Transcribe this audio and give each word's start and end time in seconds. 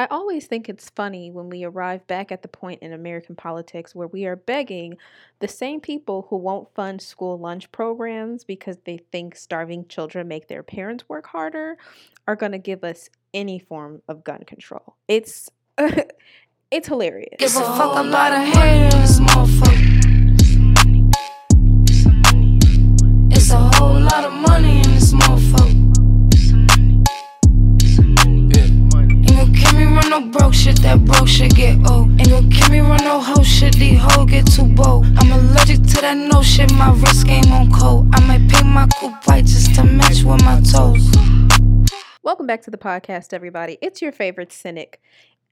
I 0.00 0.06
always 0.12 0.46
think 0.46 0.68
it's 0.68 0.90
funny 0.90 1.32
when 1.32 1.50
we 1.50 1.64
arrive 1.64 2.06
back 2.06 2.30
at 2.30 2.42
the 2.42 2.48
point 2.48 2.82
in 2.82 2.92
American 2.92 3.34
politics 3.34 3.96
where 3.96 4.06
we 4.06 4.26
are 4.26 4.36
begging 4.36 4.96
the 5.40 5.48
same 5.48 5.80
people 5.80 6.28
who 6.30 6.36
won't 6.36 6.72
fund 6.72 7.02
school 7.02 7.36
lunch 7.36 7.72
programs 7.72 8.44
because 8.44 8.76
they 8.84 9.00
think 9.10 9.34
starving 9.34 9.88
children 9.88 10.28
make 10.28 10.46
their 10.46 10.62
parents 10.62 11.08
work 11.08 11.26
harder 11.26 11.76
are 12.28 12.36
going 12.36 12.52
to 12.52 12.58
give 12.58 12.84
us 12.84 13.10
any 13.34 13.58
form 13.58 14.00
of 14.06 14.22
gun 14.22 14.44
control. 14.44 14.94
It's 15.08 15.50
it's 16.70 16.86
hilarious. 16.86 17.34
Give 17.40 17.56
a 17.56 17.60
fuck 17.60 18.06
about 18.06 18.32
a 18.32 18.40
haters, 18.44 19.18
motherfucker. 19.18 19.96
It's 23.32 23.50
a 23.50 23.56
whole 23.56 23.98
lot 23.98 24.24
of 24.24 24.32
money 24.32 24.76
in 24.76 24.94
this 24.94 25.12
motherfucker. 25.12 25.77
No 30.18 30.26
broke 30.30 30.54
shit, 30.54 30.80
that 30.82 31.04
broke 31.04 31.28
shit 31.28 31.54
get 31.54 31.76
old. 31.88 32.10
Ain't 32.18 32.28
gon' 32.28 32.50
keep 32.50 32.70
me 32.70 32.80
run 32.80 33.02
no 33.04 33.20
hoe 33.20 33.42
shit, 33.42 33.74
these 33.74 33.98
hoes 34.00 34.28
get 34.30 34.46
too 34.46 34.66
bold. 34.66 35.06
I'm 35.16 35.30
allergic 35.30 35.82
to 35.82 36.00
that 36.00 36.16
no 36.16 36.42
shit, 36.42 36.72
my 36.74 36.92
wrist 36.92 37.26
game 37.26 37.52
on 37.52 37.70
cold. 37.70 38.08
I 38.14 38.20
might 38.26 38.48
pick 38.48 38.64
my 38.64 38.88
coupe 38.96 39.26
white 39.26 39.44
just 39.44 39.74
to 39.76 39.84
match 39.84 40.22
with 40.24 40.42
my 40.42 40.60
toes. 40.60 41.08
Welcome 42.22 42.46
back 42.46 42.62
to 42.62 42.70
the 42.70 42.78
podcast, 42.78 43.32
everybody. 43.32 43.78
It's 43.80 44.02
your 44.02 44.12
favorite 44.12 44.52
cynic, 44.52 45.00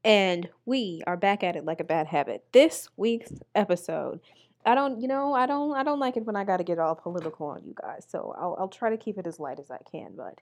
and 0.04 0.48
we 0.64 1.02
are 1.06 1.16
back 1.16 1.44
at 1.44 1.54
it 1.54 1.64
like 1.64 1.80
a 1.80 1.84
bad 1.84 2.08
habit. 2.08 2.44
This 2.52 2.88
week's 2.96 3.32
episode 3.54 4.20
I 4.66 4.74
don't, 4.74 5.00
you 5.00 5.06
know, 5.06 5.32
I 5.32 5.46
don't, 5.46 5.76
I 5.76 5.84
don't 5.84 6.00
like 6.00 6.16
it 6.16 6.26
when 6.26 6.34
I 6.34 6.42
got 6.42 6.56
to 6.56 6.64
get 6.64 6.80
all 6.80 6.96
political 6.96 7.46
on 7.46 7.62
you 7.64 7.72
guys. 7.80 8.04
So 8.08 8.34
I'll, 8.36 8.56
I'll 8.58 8.68
try 8.68 8.90
to 8.90 8.96
keep 8.96 9.16
it 9.16 9.26
as 9.26 9.38
light 9.38 9.60
as 9.60 9.70
I 9.70 9.78
can. 9.88 10.14
But 10.16 10.40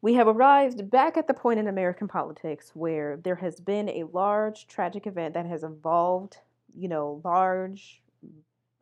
we 0.00 0.14
have 0.14 0.28
arrived 0.28 0.90
back 0.90 1.16
at 1.16 1.26
the 1.26 1.34
point 1.34 1.58
in 1.58 1.66
American 1.66 2.06
politics 2.06 2.70
where 2.74 3.16
there 3.16 3.36
has 3.36 3.60
been 3.60 3.88
a 3.88 4.04
large 4.12 4.68
tragic 4.68 5.06
event 5.06 5.34
that 5.34 5.46
has 5.46 5.64
involved, 5.64 6.38
you 6.76 6.88
know, 6.88 7.20
large 7.24 8.00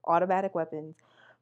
automatic 0.04 0.54
weapons 0.54 0.96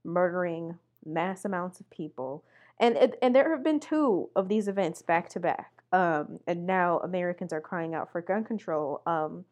murdering 0.05 0.79
mass 1.05 1.45
amounts 1.45 1.81
of 1.81 1.91
people. 1.91 2.45
And 2.79 3.15
and 3.21 3.35
there 3.35 3.51
have 3.51 3.65
been 3.65 3.81
two 3.81 4.31
of 4.37 4.49
these 4.49 4.69
events 4.69 5.03
back 5.03 5.29
to 5.31 5.41
back. 5.41 5.73
Um, 5.93 6.41
and 6.47 6.67
now 6.67 6.99
Americans 6.99 7.53
are 7.53 7.61
crying 7.61 7.95
out 7.95 8.11
for 8.11 8.21
gun 8.21 8.45
control. 8.45 9.03
Um, 9.07 9.45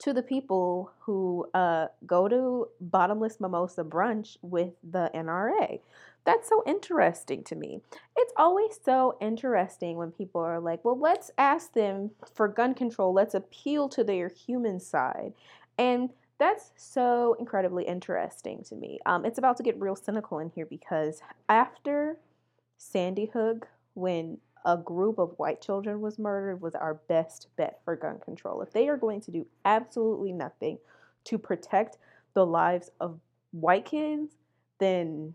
to 0.00 0.14
the 0.14 0.22
people 0.22 0.90
who 1.00 1.46
uh, 1.52 1.86
go 2.06 2.26
to 2.26 2.68
bottomless 2.80 3.38
mimosa 3.38 3.84
brunch 3.84 4.38
with 4.40 4.72
the 4.82 5.10
NRA. 5.14 5.80
That's 6.24 6.48
so 6.48 6.62
interesting 6.66 7.42
to 7.44 7.56
me. 7.56 7.80
It's 8.16 8.32
always 8.36 8.78
so 8.84 9.16
interesting 9.20 9.96
when 9.96 10.10
people 10.10 10.40
are 10.40 10.60
like, 10.60 10.84
well, 10.84 10.98
let's 10.98 11.30
ask 11.38 11.72
them 11.72 12.10
for 12.34 12.46
gun 12.46 12.74
control. 12.74 13.12
Let's 13.12 13.34
appeal 13.34 13.88
to 13.90 14.04
their 14.04 14.28
human 14.28 14.80
side. 14.80 15.32
And 15.78 16.10
that's 16.38 16.72
so 16.76 17.36
incredibly 17.38 17.84
interesting 17.84 18.62
to 18.64 18.74
me. 18.74 18.98
Um, 19.06 19.24
it's 19.24 19.38
about 19.38 19.56
to 19.58 19.62
get 19.62 19.80
real 19.80 19.96
cynical 19.96 20.38
in 20.38 20.50
here 20.54 20.66
because 20.66 21.20
after 21.48 22.18
Sandy 22.78 23.26
Hook, 23.32 23.68
when 23.94 24.38
a 24.64 24.76
group 24.76 25.18
of 25.18 25.34
white 25.38 25.60
children 25.60 26.00
was 26.00 26.18
murdered, 26.18 26.60
was 26.60 26.74
our 26.74 26.94
best 26.94 27.48
bet 27.56 27.80
for 27.84 27.96
gun 27.96 28.18
control. 28.20 28.62
If 28.62 28.72
they 28.72 28.88
are 28.88 28.96
going 28.96 29.20
to 29.22 29.30
do 29.30 29.46
absolutely 29.64 30.32
nothing 30.32 30.78
to 31.24 31.38
protect 31.38 31.98
the 32.34 32.46
lives 32.46 32.90
of 33.00 33.18
white 33.52 33.84
kids, 33.84 34.34
then 34.78 35.34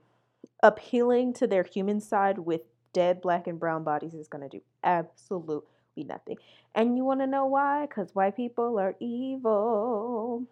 appealing 0.64 1.34
to 1.34 1.48
their 1.48 1.64
human 1.64 2.00
side 2.00 2.40
with 2.40 2.62
dead 2.94 3.22
black 3.22 3.48
and 3.48 3.60
brown 3.60 3.84
bodies 3.84 4.14
is 4.14 4.28
going 4.28 4.48
to 4.48 4.58
do 4.58 4.64
absolutely 4.84 5.68
nothing. 5.98 6.38
And 6.74 6.98
you 6.98 7.04
want 7.04 7.22
to 7.22 7.28
know 7.28 7.46
why? 7.46 7.86
Because 7.86 8.14
white 8.14 8.36
people 8.36 8.80
are 8.80 8.96
evil. 9.00 10.46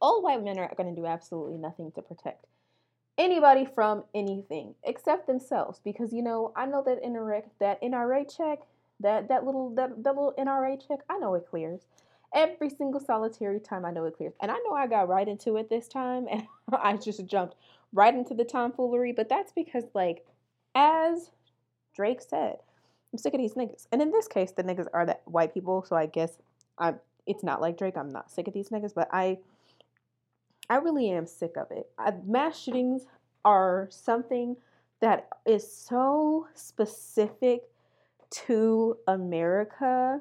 All 0.00 0.22
white 0.22 0.42
men 0.42 0.58
are 0.58 0.72
going 0.76 0.94
to 0.94 1.00
do 1.00 1.06
absolutely 1.06 1.58
nothing 1.58 1.92
to 1.92 2.02
protect 2.02 2.46
anybody 3.18 3.66
from 3.74 4.04
anything 4.14 4.74
except 4.84 5.26
themselves 5.26 5.80
because 5.84 6.12
you 6.12 6.22
know 6.22 6.52
I 6.54 6.66
know 6.66 6.82
that 6.84 7.02
NRA 7.02 7.42
that 7.60 7.80
NRA 7.82 8.24
check 8.36 8.60
that 9.00 9.28
that 9.28 9.44
little 9.44 9.74
that, 9.74 10.02
that 10.02 10.14
little 10.14 10.34
NRA 10.38 10.86
check 10.86 10.98
I 11.08 11.18
know 11.18 11.34
it 11.34 11.46
clears 11.48 11.80
every 12.34 12.68
single 12.68 13.00
solitary 13.00 13.60
time 13.60 13.84
I 13.84 13.90
know 13.90 14.04
it 14.04 14.16
clears 14.16 14.34
and 14.40 14.50
I 14.50 14.56
know 14.66 14.74
I 14.74 14.86
got 14.86 15.08
right 15.08 15.26
into 15.26 15.56
it 15.56 15.70
this 15.70 15.88
time 15.88 16.26
and 16.30 16.46
I 16.70 16.96
just 16.96 17.24
jumped 17.26 17.56
right 17.96 18.14
into 18.14 18.34
the 18.34 18.44
tomfoolery, 18.44 19.12
but 19.12 19.28
that's 19.28 19.52
because, 19.52 19.84
like, 19.94 20.24
as 20.74 21.30
Drake 21.94 22.20
said, 22.20 22.58
I'm 23.12 23.18
sick 23.18 23.34
of 23.34 23.40
these 23.40 23.54
niggas. 23.54 23.86
And 23.90 24.02
in 24.02 24.10
this 24.10 24.28
case, 24.28 24.52
the 24.52 24.62
niggas 24.62 24.86
are 24.92 25.06
the 25.06 25.18
white 25.24 25.54
people, 25.54 25.82
so 25.82 25.96
I 25.96 26.06
guess 26.06 26.38
I'm. 26.78 27.00
It's 27.26 27.42
not 27.42 27.60
like 27.60 27.76
Drake. 27.76 27.96
I'm 27.96 28.10
not 28.10 28.30
sick 28.30 28.46
of 28.46 28.54
these 28.54 28.68
niggas, 28.68 28.94
but 28.94 29.08
I, 29.10 29.38
I 30.70 30.76
really 30.76 31.10
am 31.10 31.26
sick 31.26 31.56
of 31.56 31.72
it. 31.72 31.88
I, 31.98 32.12
mass 32.24 32.56
shootings 32.56 33.06
are 33.44 33.88
something 33.90 34.56
that 35.00 35.28
is 35.44 35.68
so 35.68 36.46
specific 36.54 37.62
to 38.30 38.96
America 39.08 40.20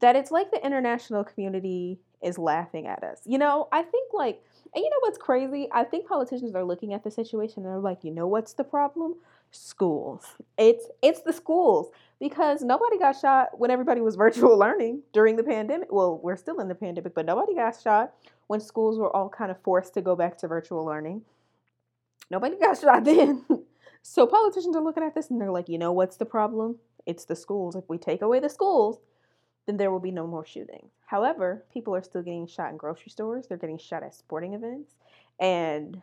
that 0.00 0.16
it's 0.16 0.30
like 0.30 0.50
the 0.50 0.64
international 0.64 1.22
community 1.22 1.98
is 2.22 2.38
laughing 2.38 2.86
at 2.86 3.04
us. 3.04 3.20
You 3.24 3.38
know, 3.38 3.68
I 3.72 3.82
think 3.82 4.12
like 4.12 4.42
and 4.74 4.82
you 4.82 4.88
know 4.88 4.96
what's 5.00 5.18
crazy? 5.18 5.68
I 5.70 5.84
think 5.84 6.06
politicians 6.06 6.54
are 6.54 6.64
looking 6.64 6.94
at 6.94 7.04
the 7.04 7.10
situation 7.10 7.62
and 7.62 7.66
they're 7.66 7.78
like, 7.78 8.04
you 8.04 8.10
know 8.10 8.26
what's 8.26 8.54
the 8.54 8.64
problem? 8.64 9.16
Schools. 9.50 10.24
It's 10.56 10.86
it's 11.02 11.20
the 11.20 11.32
schools 11.32 11.90
because 12.18 12.62
nobody 12.62 12.98
got 12.98 13.18
shot 13.18 13.58
when 13.58 13.70
everybody 13.70 14.00
was 14.00 14.16
virtual 14.26 14.58
learning 14.58 15.02
during 15.12 15.36
the 15.36 15.42
pandemic. 15.42 15.92
Well, 15.92 16.18
we're 16.22 16.36
still 16.36 16.58
in 16.60 16.68
the 16.68 16.74
pandemic, 16.74 17.14
but 17.14 17.26
nobody 17.26 17.54
got 17.54 17.78
shot 17.80 18.14
when 18.46 18.60
schools 18.60 18.98
were 18.98 19.14
all 19.14 19.28
kind 19.28 19.50
of 19.50 19.60
forced 19.62 19.92
to 19.94 20.00
go 20.00 20.16
back 20.16 20.38
to 20.38 20.48
virtual 20.48 20.84
learning. 20.86 21.22
Nobody 22.30 22.56
got 22.58 22.78
shot 22.80 23.04
then. 23.04 23.44
so 24.00 24.26
politicians 24.26 24.74
are 24.74 24.82
looking 24.82 25.02
at 25.02 25.14
this 25.14 25.30
and 25.30 25.38
they're 25.38 25.50
like, 25.50 25.68
you 25.68 25.78
know 25.78 25.92
what's 25.92 26.16
the 26.16 26.24
problem? 26.24 26.78
It's 27.04 27.26
the 27.26 27.36
schools. 27.36 27.76
If 27.76 27.84
we 27.88 27.98
take 27.98 28.22
away 28.22 28.40
the 28.40 28.48
schools, 28.48 28.98
then 29.66 29.76
there 29.76 29.90
will 29.90 30.00
be 30.00 30.10
no 30.10 30.26
more 30.26 30.44
shootings. 30.44 30.90
However, 31.06 31.64
people 31.72 31.94
are 31.94 32.02
still 32.02 32.22
getting 32.22 32.46
shot 32.46 32.70
in 32.70 32.76
grocery 32.76 33.10
stores, 33.10 33.46
they're 33.46 33.58
getting 33.58 33.78
shot 33.78 34.02
at 34.02 34.14
sporting 34.14 34.54
events, 34.54 34.94
and 35.38 36.00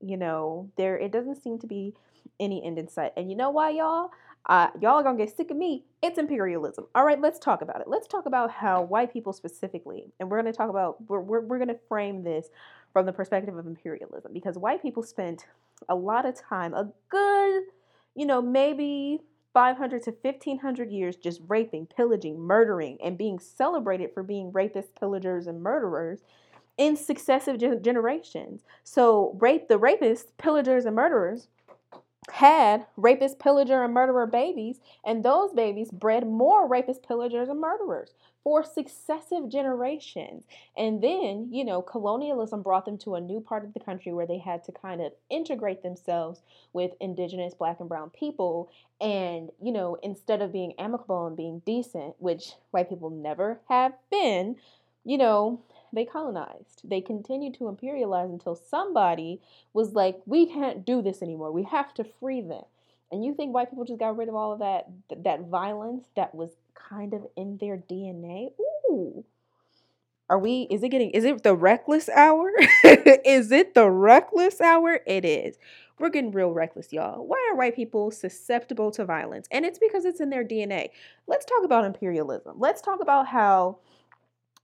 you 0.00 0.16
know, 0.16 0.68
there 0.76 0.98
it 0.98 1.12
doesn't 1.12 1.42
seem 1.42 1.58
to 1.60 1.66
be 1.66 1.94
any 2.40 2.64
end 2.64 2.78
in 2.78 2.88
sight. 2.88 3.12
And 3.16 3.30
you 3.30 3.36
know 3.36 3.50
why, 3.50 3.70
y'all? 3.70 4.10
Uh, 4.46 4.68
y'all 4.80 4.98
are 4.98 5.04
gonna 5.04 5.16
get 5.16 5.34
sick 5.34 5.52
of 5.52 5.56
me. 5.56 5.84
It's 6.02 6.18
imperialism. 6.18 6.86
All 6.96 7.04
right, 7.04 7.20
let's 7.20 7.38
talk 7.38 7.62
about 7.62 7.80
it. 7.80 7.86
Let's 7.86 8.08
talk 8.08 8.26
about 8.26 8.50
how 8.50 8.82
white 8.82 9.12
people 9.12 9.32
specifically, 9.32 10.12
and 10.18 10.28
we're 10.28 10.38
gonna 10.38 10.52
talk 10.52 10.68
about 10.68 10.96
we're 11.08 11.20
we're, 11.20 11.40
we're 11.42 11.58
gonna 11.60 11.78
frame 11.88 12.24
this 12.24 12.48
from 12.92 13.06
the 13.06 13.12
perspective 13.12 13.56
of 13.56 13.66
imperialism 13.66 14.32
because 14.32 14.58
white 14.58 14.82
people 14.82 15.02
spent 15.02 15.46
a 15.88 15.94
lot 15.94 16.26
of 16.26 16.34
time, 16.34 16.74
a 16.74 16.90
good, 17.08 17.62
you 18.14 18.26
know, 18.26 18.42
maybe 18.42 19.20
500 19.54 20.02
to 20.04 20.10
1500 20.10 20.90
years 20.90 21.16
just 21.16 21.40
raping, 21.48 21.86
pillaging, 21.86 22.38
murdering, 22.38 22.98
and 23.02 23.18
being 23.18 23.38
celebrated 23.38 24.12
for 24.14 24.22
being 24.22 24.52
rapists, 24.52 24.94
pillagers, 24.98 25.46
and 25.46 25.62
murderers 25.62 26.20
in 26.78 26.96
successive 26.96 27.58
gen- 27.58 27.82
generations. 27.82 28.62
So, 28.84 29.36
rape 29.40 29.68
the 29.68 29.78
rapists, 29.78 30.26
pillagers, 30.38 30.86
and 30.86 30.96
murderers 30.96 31.48
had 32.30 32.86
rapist, 32.96 33.38
pillager, 33.38 33.82
and 33.82 33.92
murderer 33.92 34.26
babies, 34.26 34.78
and 35.04 35.24
those 35.24 35.52
babies 35.52 35.90
bred 35.90 36.26
more 36.26 36.68
rapist, 36.68 37.02
pillagers, 37.02 37.48
and 37.48 37.60
murderers 37.60 38.14
for 38.44 38.64
successive 38.64 39.48
generations. 39.48 40.44
And 40.76 41.02
then, 41.02 41.48
you 41.50 41.64
know, 41.64 41.82
colonialism 41.82 42.62
brought 42.62 42.84
them 42.84 42.98
to 42.98 43.14
a 43.14 43.20
new 43.20 43.40
part 43.40 43.64
of 43.64 43.72
the 43.72 43.80
country 43.80 44.12
where 44.12 44.26
they 44.26 44.38
had 44.38 44.64
to 44.64 44.72
kind 44.72 45.00
of 45.00 45.12
integrate 45.30 45.82
themselves 45.82 46.42
with 46.72 46.92
indigenous 47.00 47.54
black 47.54 47.80
and 47.80 47.88
brown 47.88 48.10
people. 48.10 48.70
And, 49.00 49.50
you 49.60 49.72
know, 49.72 49.96
instead 50.02 50.42
of 50.42 50.52
being 50.52 50.74
amicable 50.78 51.26
and 51.26 51.36
being 51.36 51.62
decent, 51.64 52.14
which 52.18 52.54
white 52.72 52.88
people 52.88 53.10
never 53.10 53.60
have 53.68 53.92
been, 54.10 54.56
you 55.04 55.18
know, 55.18 55.60
they 55.92 56.04
colonized. 56.04 56.82
They 56.84 57.00
continued 57.00 57.54
to 57.54 57.64
imperialize 57.64 58.30
until 58.32 58.54
somebody 58.54 59.40
was 59.72 59.92
like, 59.92 60.20
we 60.26 60.46
can't 60.46 60.84
do 60.84 61.02
this 61.02 61.22
anymore. 61.22 61.52
We 61.52 61.64
have 61.64 61.92
to 61.94 62.04
free 62.04 62.40
them. 62.40 62.64
And 63.10 63.24
you 63.24 63.34
think 63.34 63.52
white 63.52 63.68
people 63.68 63.84
just 63.84 64.00
got 64.00 64.16
rid 64.16 64.28
of 64.28 64.34
all 64.34 64.52
of 64.52 64.60
that 64.60 64.86
that 65.24 65.42
violence 65.42 66.06
that 66.16 66.34
was 66.34 66.50
kind 66.74 67.12
of 67.12 67.26
in 67.36 67.58
their 67.58 67.76
DNA? 67.76 68.52
Ooh. 68.90 69.24
Are 70.30 70.38
we 70.38 70.62
is 70.70 70.82
it 70.82 70.88
getting 70.88 71.10
is 71.10 71.24
it 71.24 71.42
the 71.42 71.54
reckless 71.54 72.08
hour? 72.08 72.50
is 72.84 73.52
it 73.52 73.74
the 73.74 73.90
reckless 73.90 74.62
hour? 74.62 75.00
It 75.06 75.26
is. 75.26 75.58
We're 75.98 76.08
getting 76.08 76.32
real 76.32 76.52
reckless, 76.52 76.90
y'all. 76.92 77.26
Why 77.26 77.48
are 77.50 77.56
white 77.56 77.76
people 77.76 78.10
susceptible 78.10 78.90
to 78.92 79.04
violence? 79.04 79.46
And 79.50 79.66
it's 79.66 79.78
because 79.78 80.06
it's 80.06 80.20
in 80.20 80.30
their 80.30 80.44
DNA. 80.44 80.88
Let's 81.26 81.44
talk 81.44 81.64
about 81.64 81.84
imperialism. 81.84 82.58
Let's 82.58 82.80
talk 82.80 83.00
about 83.02 83.26
how 83.26 83.78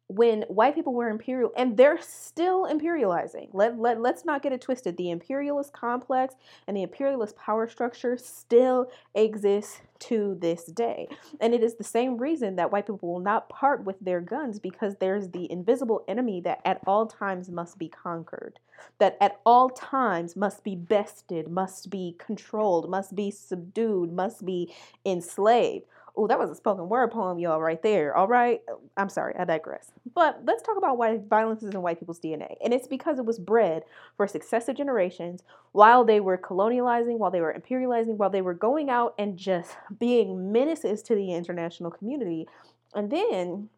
when 0.08 0.42
white 0.48 0.74
people 0.74 0.94
were 0.94 1.10
imperial 1.10 1.52
and 1.56 1.76
they're 1.76 2.00
still 2.00 2.66
imperializing. 2.66 3.48
Let, 3.52 3.78
let, 3.78 4.00
let's 4.00 4.24
not 4.24 4.42
get 4.42 4.52
it 4.52 4.60
twisted. 4.62 4.96
The 4.96 5.10
imperialist 5.10 5.72
complex 5.72 6.34
and 6.66 6.76
the 6.76 6.82
imperialist 6.82 7.36
power 7.36 7.68
structure 7.68 8.16
still 8.16 8.90
exists 9.14 9.80
to 10.00 10.38
this 10.40 10.64
day. 10.64 11.08
And 11.40 11.52
it 11.54 11.62
is 11.62 11.74
the 11.74 11.84
same 11.84 12.16
reason 12.16 12.56
that 12.56 12.72
white 12.72 12.86
people 12.86 13.12
will 13.12 13.20
not 13.20 13.48
part 13.50 13.84
with 13.84 13.96
their 14.00 14.20
guns 14.20 14.58
because 14.58 14.96
there's 14.96 15.28
the 15.28 15.50
invisible 15.52 16.04
enemy 16.08 16.40
that 16.42 16.60
at 16.64 16.80
all 16.86 17.06
times 17.06 17.50
must 17.50 17.78
be 17.78 17.88
conquered 17.88 18.58
that 18.98 19.16
at 19.20 19.40
all 19.44 19.70
times 19.70 20.36
must 20.36 20.62
be 20.62 20.76
bested 20.76 21.48
must 21.48 21.90
be 21.90 22.14
controlled 22.18 22.88
must 22.88 23.14
be 23.14 23.30
subdued 23.30 24.12
must 24.12 24.44
be 24.44 24.72
enslaved 25.04 25.84
Oh, 26.16 26.26
that 26.26 26.38
was 26.38 26.50
a 26.50 26.54
spoken 26.54 26.88
word 26.88 27.10
poem, 27.10 27.38
y'all, 27.38 27.60
right 27.60 27.82
there. 27.82 28.16
All 28.16 28.26
right. 28.26 28.60
I'm 28.96 29.08
sorry, 29.08 29.34
I 29.38 29.44
digress. 29.44 29.92
But 30.14 30.40
let's 30.44 30.62
talk 30.62 30.76
about 30.76 30.98
why 30.98 31.18
violence 31.18 31.62
is 31.62 31.74
in 31.74 31.82
white 31.82 31.98
people's 31.98 32.20
DNA. 32.20 32.56
And 32.64 32.74
it's 32.74 32.88
because 32.88 33.18
it 33.18 33.24
was 33.24 33.38
bred 33.38 33.84
for 34.16 34.26
successive 34.26 34.76
generations 34.76 35.42
while 35.72 36.04
they 36.04 36.20
were 36.20 36.38
colonializing, 36.38 37.18
while 37.18 37.30
they 37.30 37.40
were 37.40 37.54
imperializing, 37.54 38.16
while 38.16 38.30
they 38.30 38.42
were 38.42 38.54
going 38.54 38.90
out 38.90 39.14
and 39.18 39.36
just 39.36 39.76
being 39.98 40.50
menaces 40.50 41.02
to 41.02 41.14
the 41.14 41.32
international 41.32 41.90
community. 41.90 42.48
And 42.94 43.10
then 43.10 43.68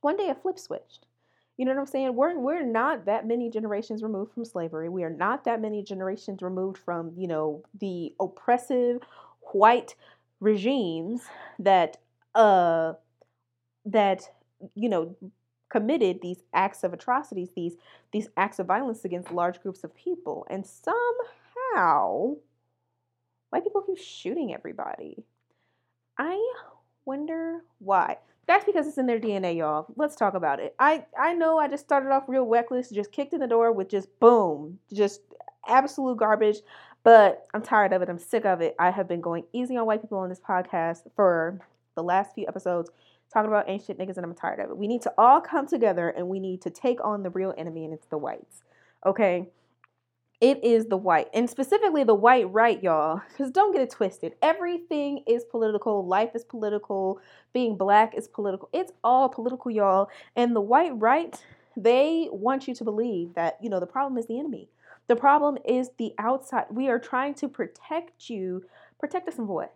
one 0.00 0.16
day 0.16 0.28
a 0.30 0.34
flip 0.34 0.58
switched. 0.58 1.06
You 1.58 1.64
know 1.64 1.72
what 1.72 1.80
I'm 1.80 1.86
saying? 1.86 2.14
We're 2.14 2.38
we're 2.38 2.64
not 2.64 3.06
that 3.06 3.26
many 3.26 3.50
generations 3.50 4.04
removed 4.04 4.32
from 4.32 4.44
slavery. 4.44 4.88
We 4.88 5.02
are 5.02 5.10
not 5.10 5.44
that 5.44 5.60
many 5.60 5.82
generations 5.82 6.40
removed 6.40 6.78
from, 6.78 7.12
you 7.16 7.26
know, 7.26 7.64
the 7.80 8.14
oppressive 8.20 9.02
white 9.52 9.96
regimes 10.40 11.22
that 11.58 11.98
uh 12.34 12.92
that 13.84 14.30
you 14.74 14.88
know 14.88 15.16
committed 15.68 16.20
these 16.22 16.42
acts 16.54 16.82
of 16.82 16.92
atrocities 16.92 17.50
these 17.54 17.76
these 18.12 18.28
acts 18.36 18.58
of 18.58 18.66
violence 18.66 19.04
against 19.04 19.30
large 19.30 19.60
groups 19.60 19.84
of 19.84 19.94
people. 19.94 20.46
And 20.48 20.66
somehow 20.66 22.36
white 23.50 23.64
people 23.64 23.82
keep 23.82 23.98
shooting 23.98 24.54
everybody. 24.54 25.24
I 26.16 26.52
wonder 27.04 27.60
why. 27.78 28.18
That's 28.46 28.64
because 28.64 28.86
it's 28.86 28.98
in 28.98 29.06
their 29.06 29.20
dna 29.20 29.56
y'all. 29.56 29.86
Let's 29.96 30.16
talk 30.16 30.34
about 30.34 30.60
it. 30.60 30.74
I 30.78 31.04
i 31.18 31.34
know 31.34 31.58
i 31.58 31.68
just 31.68 31.84
started 31.84 32.10
off 32.10 32.24
real 32.28 32.46
reckless 32.46 32.90
just 32.90 33.12
kicked 33.12 33.34
in 33.34 33.40
the 33.40 33.46
door 33.46 33.72
with 33.72 33.90
just 33.90 34.08
boom 34.20 34.78
just 34.92 35.20
absolute 35.66 36.16
garbage 36.16 36.58
but 37.04 37.46
I'm 37.54 37.62
tired 37.62 37.92
of 37.92 38.02
it. 38.02 38.08
I'm 38.08 38.18
sick 38.18 38.44
of 38.44 38.60
it. 38.60 38.74
I 38.78 38.90
have 38.90 39.08
been 39.08 39.20
going 39.20 39.44
easy 39.52 39.76
on 39.76 39.86
white 39.86 40.02
people 40.02 40.18
on 40.18 40.28
this 40.28 40.40
podcast 40.40 41.02
for 41.16 41.60
the 41.94 42.02
last 42.02 42.34
few 42.34 42.46
episodes, 42.46 42.90
talking 43.32 43.48
about 43.48 43.68
ancient 43.68 43.98
niggas, 43.98 44.16
and 44.16 44.24
I'm 44.24 44.34
tired 44.34 44.60
of 44.60 44.70
it. 44.70 44.76
We 44.76 44.86
need 44.86 45.02
to 45.02 45.12
all 45.18 45.40
come 45.40 45.66
together 45.66 46.08
and 46.08 46.28
we 46.28 46.40
need 46.40 46.62
to 46.62 46.70
take 46.70 47.02
on 47.04 47.22
the 47.22 47.30
real 47.30 47.54
enemy, 47.56 47.84
and 47.84 47.94
it's 47.94 48.06
the 48.06 48.18
whites. 48.18 48.62
Okay? 49.04 49.48
It 50.40 50.62
is 50.62 50.86
the 50.86 50.96
white, 50.96 51.26
and 51.34 51.50
specifically 51.50 52.04
the 52.04 52.14
white 52.14 52.52
right, 52.52 52.80
y'all. 52.80 53.22
Because 53.28 53.50
don't 53.50 53.72
get 53.72 53.82
it 53.82 53.90
twisted. 53.90 54.36
Everything 54.40 55.24
is 55.26 55.44
political. 55.44 56.06
Life 56.06 56.30
is 56.36 56.44
political. 56.44 57.20
Being 57.52 57.76
black 57.76 58.14
is 58.16 58.28
political. 58.28 58.68
It's 58.72 58.92
all 59.02 59.28
political, 59.28 59.72
y'all. 59.72 60.08
And 60.36 60.54
the 60.54 60.60
white 60.60 60.92
right, 60.94 61.34
they 61.76 62.28
want 62.30 62.68
you 62.68 62.74
to 62.76 62.84
believe 62.84 63.34
that, 63.34 63.58
you 63.60 63.68
know, 63.68 63.80
the 63.80 63.86
problem 63.86 64.16
is 64.16 64.26
the 64.26 64.38
enemy. 64.38 64.68
The 65.08 65.16
problem 65.16 65.58
is 65.64 65.90
the 65.98 66.12
outside. 66.18 66.66
We 66.70 66.88
are 66.88 66.98
trying 66.98 67.34
to 67.34 67.48
protect 67.48 68.30
you. 68.30 68.64
Protect 69.00 69.26
us 69.28 69.34
from 69.34 69.48
what? 69.48 69.74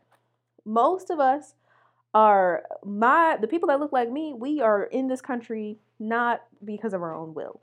Most 0.64 1.10
of 1.10 1.18
us 1.18 1.54
are 2.14 2.62
my 2.84 3.38
the 3.40 3.48
people 3.48 3.68
that 3.68 3.80
look 3.80 3.92
like 3.92 4.10
me, 4.10 4.34
we 4.34 4.60
are 4.60 4.84
in 4.84 5.08
this 5.08 5.22
country 5.22 5.78
not 5.98 6.42
because 6.64 6.92
of 6.92 7.02
our 7.02 7.14
own 7.14 7.34
will. 7.34 7.60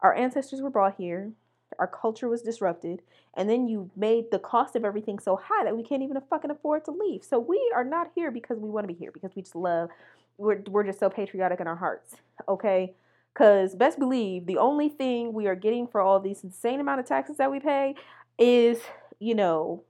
Our 0.00 0.14
ancestors 0.14 0.62
were 0.62 0.70
brought 0.70 0.96
here, 0.96 1.32
our 1.78 1.86
culture 1.86 2.28
was 2.28 2.42
disrupted, 2.42 3.02
and 3.34 3.48
then 3.48 3.68
you 3.68 3.90
made 3.96 4.30
the 4.30 4.38
cost 4.38 4.76
of 4.76 4.84
everything 4.84 5.18
so 5.18 5.36
high 5.36 5.64
that 5.64 5.76
we 5.76 5.82
can't 5.82 6.02
even 6.02 6.20
fucking 6.30 6.50
afford 6.50 6.84
to 6.86 6.90
leave. 6.90 7.22
So 7.22 7.38
we 7.38 7.60
are 7.74 7.84
not 7.84 8.10
here 8.14 8.30
because 8.30 8.58
we 8.58 8.70
want 8.70 8.84
to 8.88 8.92
be 8.92 8.98
here, 8.98 9.12
because 9.12 9.32
we 9.36 9.42
just 9.42 9.56
love, 9.56 9.90
we're, 10.38 10.62
we're 10.68 10.84
just 10.84 10.98
so 10.98 11.10
patriotic 11.10 11.60
in 11.60 11.66
our 11.66 11.76
hearts, 11.76 12.16
okay? 12.48 12.94
Because 13.32 13.74
best 13.74 13.98
believe 13.98 14.46
the 14.46 14.58
only 14.58 14.88
thing 14.88 15.32
we 15.32 15.46
are 15.46 15.54
getting 15.54 15.86
for 15.86 16.00
all 16.00 16.20
these 16.20 16.44
insane 16.44 16.80
amount 16.80 17.00
of 17.00 17.06
taxes 17.06 17.38
that 17.38 17.50
we 17.50 17.60
pay 17.60 17.94
is, 18.38 18.78
you 19.18 19.34
know, 19.34 19.84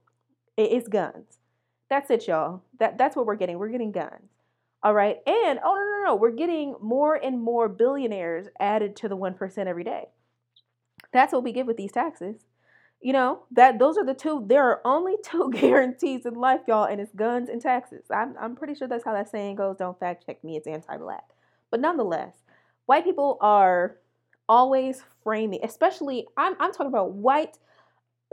it's 0.55 0.87
guns. 0.87 1.39
That's 1.89 2.09
it, 2.09 2.27
y'all. 2.27 2.61
That 2.79 2.97
that's 2.97 3.15
what 3.15 3.25
we're 3.25 3.35
getting. 3.35 3.59
We're 3.59 3.69
getting 3.69 3.91
guns. 3.91 4.29
All 4.81 4.93
right. 4.93 5.17
And 5.25 5.59
oh 5.63 5.75
no, 5.75 5.81
no, 5.81 6.03
no. 6.05 6.15
We're 6.15 6.31
getting 6.31 6.75
more 6.81 7.15
and 7.15 7.41
more 7.41 7.69
billionaires 7.69 8.47
added 8.59 8.95
to 8.97 9.09
the 9.09 9.17
1% 9.17 9.67
every 9.67 9.83
day. 9.83 10.05
That's 11.11 11.31
what 11.31 11.43
we 11.43 11.51
get 11.51 11.65
with 11.65 11.77
these 11.77 11.91
taxes. 11.91 12.35
You 12.99 13.13
know, 13.13 13.43
that 13.51 13.79
those 13.79 13.97
are 13.97 14.05
the 14.05 14.13
two 14.13 14.43
there 14.47 14.65
are 14.65 14.81
only 14.85 15.15
two 15.23 15.51
guarantees 15.51 16.25
in 16.25 16.35
life, 16.35 16.61
y'all, 16.67 16.85
and 16.85 17.01
it's 17.01 17.11
guns 17.13 17.49
and 17.49 17.61
taxes. 17.61 18.05
I'm 18.09 18.35
I'm 18.39 18.55
pretty 18.55 18.75
sure 18.75 18.87
that's 18.87 19.05
how 19.05 19.13
that 19.13 19.29
saying 19.29 19.57
goes. 19.57 19.77
Don't 19.77 19.99
fact 19.99 20.25
check 20.25 20.43
me, 20.43 20.55
it's 20.55 20.67
anti-black. 20.67 21.25
But 21.69 21.81
nonetheless, 21.81 22.35
white 22.85 23.03
people 23.03 23.37
are 23.41 23.97
always 24.49 25.03
framing, 25.23 25.59
especially 25.63 26.27
I'm 26.37 26.55
I'm 26.59 26.71
talking 26.71 26.87
about 26.87 27.11
white 27.13 27.57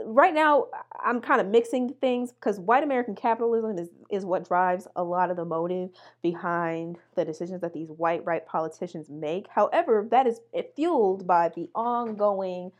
right 0.05 0.33
now 0.33 0.67
I'm 1.03 1.21
kind 1.21 1.41
of 1.41 1.47
mixing 1.47 1.93
things 2.01 2.31
because 2.31 2.59
white 2.59 2.83
American 2.83 3.15
capitalism 3.15 3.77
is 3.77 3.89
is 4.09 4.25
what 4.25 4.47
drives 4.47 4.87
a 4.95 5.03
lot 5.03 5.29
of 5.29 5.37
the 5.37 5.45
motive 5.45 5.89
behind 6.21 6.97
the 7.15 7.25
decisions 7.25 7.61
that 7.61 7.73
these 7.73 7.89
white 7.89 8.25
right 8.25 8.45
politicians 8.45 9.09
make. 9.09 9.47
However, 9.47 10.07
that 10.11 10.27
is 10.27 10.39
fueled 10.75 11.27
by 11.27 11.49
the 11.49 11.69
ongoing 11.75 12.71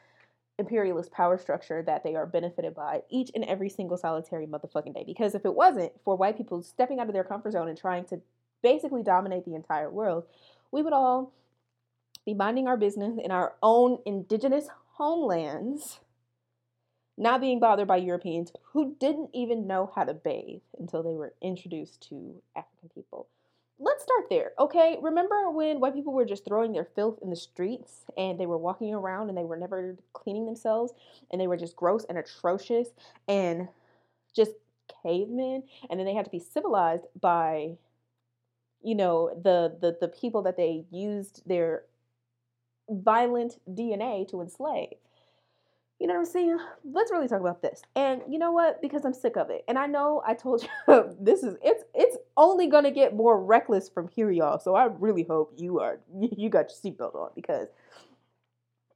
imperialist 0.59 1.11
power 1.11 1.37
structure 1.37 1.81
that 1.81 2.03
they 2.03 2.15
are 2.15 2.25
benefited 2.25 2.75
by 2.75 3.01
each 3.09 3.31
and 3.33 3.43
every 3.45 3.69
single 3.69 3.97
solitary 3.97 4.45
motherfucking 4.45 4.93
day. 4.93 5.03
Because 5.05 5.33
if 5.33 5.45
it 5.45 5.55
wasn't 5.55 5.91
for 6.03 6.15
white 6.15 6.37
people 6.37 6.61
stepping 6.61 6.99
out 6.99 7.07
of 7.07 7.13
their 7.13 7.23
comfort 7.23 7.53
zone 7.53 7.67
and 7.67 7.77
trying 7.77 8.05
to 8.05 8.21
basically 8.61 9.01
dominate 9.01 9.45
the 9.45 9.55
entire 9.55 9.89
world, 9.89 10.25
we 10.71 10.83
would 10.83 10.93
all 10.93 11.33
be 12.25 12.33
minding 12.33 12.67
our 12.67 12.77
business 12.77 13.17
in 13.23 13.31
our 13.31 13.55
own 13.63 13.99
indigenous 14.05 14.67
homelands, 14.93 15.99
not 17.17 17.41
being 17.41 17.59
bothered 17.59 17.87
by 17.87 17.97
Europeans 17.97 18.51
who 18.73 18.95
didn't 18.99 19.29
even 19.33 19.67
know 19.67 19.91
how 19.95 20.03
to 20.03 20.13
bathe 20.13 20.61
until 20.79 21.03
they 21.03 21.15
were 21.15 21.33
introduced 21.41 22.07
to 22.09 22.35
African 22.55 22.89
people. 22.93 23.27
Let's 23.79 24.03
start 24.03 24.25
there, 24.29 24.51
okay? 24.59 24.97
Remember 25.01 25.49
when 25.49 25.79
white 25.79 25.95
people 25.95 26.13
were 26.13 26.25
just 26.25 26.45
throwing 26.45 26.71
their 26.71 26.87
filth 26.95 27.17
in 27.23 27.31
the 27.31 27.35
streets 27.35 28.05
and 28.15 28.39
they 28.39 28.45
were 28.45 28.57
walking 28.57 28.93
around 28.93 29.29
and 29.29 29.37
they 29.37 29.43
were 29.43 29.57
never 29.57 29.97
cleaning 30.13 30.45
themselves 30.45 30.93
and 31.31 31.41
they 31.41 31.47
were 31.47 31.57
just 31.57 31.75
gross 31.75 32.05
and 32.07 32.17
atrocious 32.19 32.89
and 33.27 33.67
just 34.35 34.51
cavemen 35.03 35.63
and 35.89 35.99
then 35.99 36.05
they 36.05 36.13
had 36.13 36.25
to 36.25 36.31
be 36.31 36.39
civilized 36.39 37.05
by 37.19 37.71
you 38.83 38.95
know 38.95 39.29
the 39.43 39.77
the 39.79 39.97
the 40.01 40.07
people 40.07 40.41
that 40.41 40.57
they 40.57 40.83
used 40.91 41.41
their 41.45 41.83
violent 42.91 43.59
DNA 43.69 44.29
to 44.29 44.41
enslave. 44.41 44.95
You 45.99 46.07
know 46.07 46.13
what 46.15 46.21
I'm 46.21 46.25
saying? 46.25 46.57
Let's 46.83 47.11
really 47.11 47.27
talk 47.27 47.41
about 47.41 47.61
this. 47.61 47.83
And 47.95 48.23
you 48.27 48.39
know 48.39 48.51
what? 48.51 48.81
Because 48.81 49.05
I'm 49.05 49.13
sick 49.13 49.37
of 49.37 49.51
it. 49.51 49.63
And 49.67 49.77
I 49.77 49.85
know 49.85 50.23
I 50.25 50.33
told 50.33 50.63
you 50.87 51.15
this 51.19 51.43
is 51.43 51.57
it's 51.63 51.83
it's 51.93 52.17
only 52.37 52.67
gonna 52.67 52.89
get 52.89 53.15
more 53.15 53.39
reckless 53.39 53.87
from 53.87 54.07
here, 54.07 54.31
y'all. 54.31 54.57
So 54.59 54.73
I 54.73 54.85
really 54.85 55.23
hope 55.23 55.53
you 55.57 55.79
are 55.79 55.99
you 56.19 56.49
got 56.49 56.71
your 56.71 56.93
seatbelt 56.93 57.15
on 57.15 57.29
because 57.35 57.67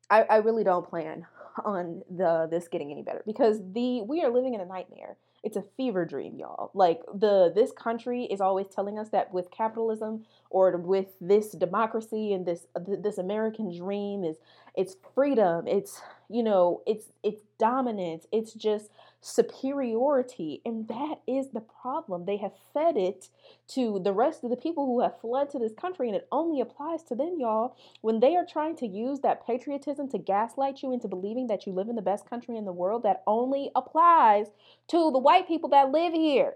I, 0.09 0.23
I 0.23 0.37
really 0.37 0.63
don't 0.63 0.87
plan 0.87 1.27
on 1.63 2.01
the 2.09 2.47
this 2.49 2.67
getting 2.67 2.91
any 2.91 3.03
better 3.03 3.21
because 3.25 3.59
the 3.73 4.01
we 4.01 4.23
are 4.23 4.31
living 4.31 4.55
in 4.55 4.61
a 4.61 4.65
nightmare. 4.65 5.15
It's 5.45 5.55
a 5.55 5.63
fever 5.77 6.05
dream, 6.05 6.37
y'all. 6.39 6.71
Like 6.73 7.01
the 7.13 7.51
this 7.53 7.71
country 7.71 8.23
is 8.25 8.41
always 8.41 8.65
telling 8.67 8.97
us 8.97 9.09
that 9.09 9.31
with 9.31 9.51
capitalism 9.51 10.25
or 10.49 10.75
with 10.75 11.09
this 11.21 11.51
democracy 11.51 12.33
and 12.33 12.47
this 12.47 12.65
this 12.75 13.19
American 13.19 13.75
dream 13.77 14.23
is 14.23 14.37
it's 14.75 14.97
freedom, 15.13 15.67
it's 15.67 16.01
you 16.29 16.41
know, 16.41 16.81
it's 16.87 17.11
it's 17.23 17.41
dominance, 17.59 18.25
it's 18.31 18.53
just 18.53 18.89
superiority. 19.25 20.61
And 20.63 20.87
that 20.87 21.15
is 21.27 21.47
the 21.49 21.61
problem. 21.61 22.25
They 22.25 22.37
have 22.37 22.51
fed 22.73 22.95
it 22.95 23.29
to 23.69 23.99
the 23.99 24.13
rest 24.13 24.43
of 24.43 24.51
the 24.51 24.55
people 24.55 24.85
who 24.85 25.01
have 25.01 25.19
fled 25.19 25.49
to 25.49 25.59
this 25.59 25.73
country, 25.73 26.07
and 26.07 26.15
it 26.15 26.27
only 26.31 26.61
applies 26.61 27.01
to 27.03 27.15
them, 27.15 27.37
y'all. 27.39 27.75
When 28.01 28.19
they 28.19 28.35
are 28.35 28.45
trying 28.45 28.75
to 28.77 28.87
use 28.87 29.21
that 29.21 29.45
patriotism 29.45 30.09
to 30.09 30.19
gaslight 30.19 30.83
you 30.83 30.93
into 30.93 31.07
believing 31.07 31.47
that 31.47 31.65
you 31.65 31.73
live 31.73 31.89
in 31.89 31.95
the 31.95 32.03
best 32.03 32.29
country 32.29 32.55
in 32.55 32.65
the 32.65 32.71
world, 32.71 33.01
that 33.01 33.23
only 33.25 33.71
applies 33.75 34.47
to 34.89 35.09
the 35.11 35.17
white 35.17 35.47
people 35.47 35.69
that 35.69 35.91
live 35.91 36.13
here. 36.13 36.53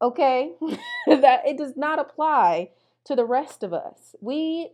Okay? 0.00 0.52
that 1.06 1.46
it 1.46 1.58
does 1.58 1.76
not 1.76 1.98
apply 1.98 2.70
to 3.04 3.14
the 3.14 3.26
rest 3.26 3.62
of 3.62 3.74
us. 3.74 4.14
We 4.22 4.70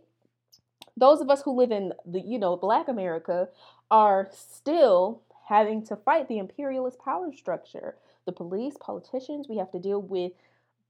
those 0.95 1.19
of 1.21 1.29
us 1.29 1.43
who 1.43 1.51
live 1.51 1.71
in 1.71 1.93
the 2.07 2.19
you 2.19 2.39
know 2.39 2.57
black 2.57 2.87
america 2.87 3.49
are 3.91 4.27
still 4.31 5.21
having 5.47 5.81
to 5.81 5.95
fight 5.95 6.27
the 6.27 6.37
imperialist 6.37 6.99
power 6.99 7.31
structure. 7.31 7.95
The 8.25 8.33
police, 8.33 8.75
politicians, 8.79 9.47
we 9.47 9.57
have 9.57 9.71
to 9.71 9.79
deal 9.79 10.01
with, 10.01 10.33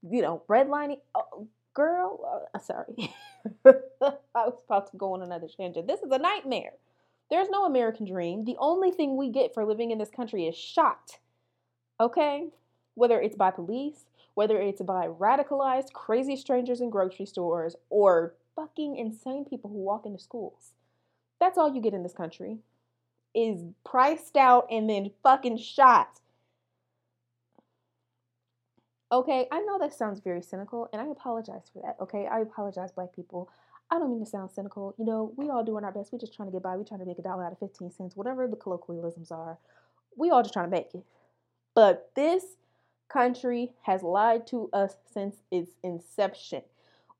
you 0.02 0.20
know, 0.20 0.42
redlining. 0.48 0.98
Oh, 1.14 1.46
girl, 1.74 2.48
uh, 2.52 2.58
sorry. 2.58 3.14
I 3.64 4.12
was 4.34 4.58
about 4.66 4.90
to 4.90 4.96
go 4.96 5.12
on 5.14 5.22
another 5.22 5.46
tangent. 5.46 5.86
This 5.86 6.00
is 6.00 6.10
a 6.10 6.18
nightmare. 6.18 6.72
There's 7.30 7.48
no 7.50 7.66
American 7.66 8.04
dream. 8.04 8.44
The 8.44 8.56
only 8.58 8.90
thing 8.90 9.16
we 9.16 9.30
get 9.30 9.54
for 9.54 9.64
living 9.64 9.92
in 9.92 9.98
this 9.98 10.10
country 10.10 10.46
is 10.46 10.56
shot. 10.56 11.18
Okay? 12.00 12.48
Whether 12.94 13.20
it's 13.20 13.36
by 13.36 13.52
police, 13.52 14.06
whether 14.34 14.60
it's 14.60 14.82
by 14.82 15.06
radicalized, 15.06 15.92
crazy 15.92 16.34
strangers 16.34 16.80
in 16.80 16.90
grocery 16.90 17.26
stores, 17.26 17.76
or 17.90 18.34
fucking 18.56 18.96
insane 18.96 19.44
people 19.44 19.70
who 19.70 19.78
walk 19.78 20.04
into 20.04 20.18
schools. 20.18 20.72
That's 21.38 21.58
all 21.58 21.72
you 21.72 21.80
get 21.80 21.94
in 21.94 22.02
this 22.02 22.12
country 22.12 22.58
is 23.34 23.64
priced 23.84 24.36
out 24.36 24.66
and 24.70 24.88
then 24.88 25.10
fucking 25.22 25.58
shot. 25.58 26.20
Okay, 29.10 29.46
I 29.50 29.60
know 29.60 29.78
that 29.78 29.94
sounds 29.94 30.20
very 30.20 30.42
cynical, 30.42 30.88
and 30.92 31.00
I 31.00 31.06
apologize 31.06 31.70
for 31.72 31.80
that. 31.82 31.96
Okay, 32.02 32.26
I 32.26 32.40
apologize, 32.40 32.92
black 32.92 33.14
people. 33.14 33.48
I 33.90 33.98
don't 33.98 34.10
mean 34.10 34.20
to 34.20 34.30
sound 34.30 34.50
cynical. 34.50 34.94
You 34.98 35.06
know, 35.06 35.32
we 35.36 35.48
all 35.48 35.64
doing 35.64 35.82
our 35.84 35.92
best. 35.92 36.12
We're 36.12 36.18
just 36.18 36.34
trying 36.34 36.48
to 36.48 36.52
get 36.52 36.62
by. 36.62 36.76
We're 36.76 36.84
trying 36.84 37.00
to 37.00 37.06
make 37.06 37.18
a 37.18 37.22
dollar 37.22 37.46
out 37.46 37.52
of 37.52 37.58
15 37.58 37.90
cents, 37.90 38.16
whatever 38.16 38.46
the 38.46 38.56
colloquialisms 38.56 39.30
are. 39.30 39.58
We 40.16 40.30
all 40.30 40.42
just 40.42 40.52
trying 40.52 40.66
to 40.66 40.70
make 40.70 40.94
it. 40.94 41.04
But 41.74 42.10
this 42.14 42.44
country 43.08 43.72
has 43.82 44.02
lied 44.02 44.46
to 44.48 44.68
us 44.74 44.96
since 45.10 45.36
its 45.50 45.70
inception. 45.82 46.62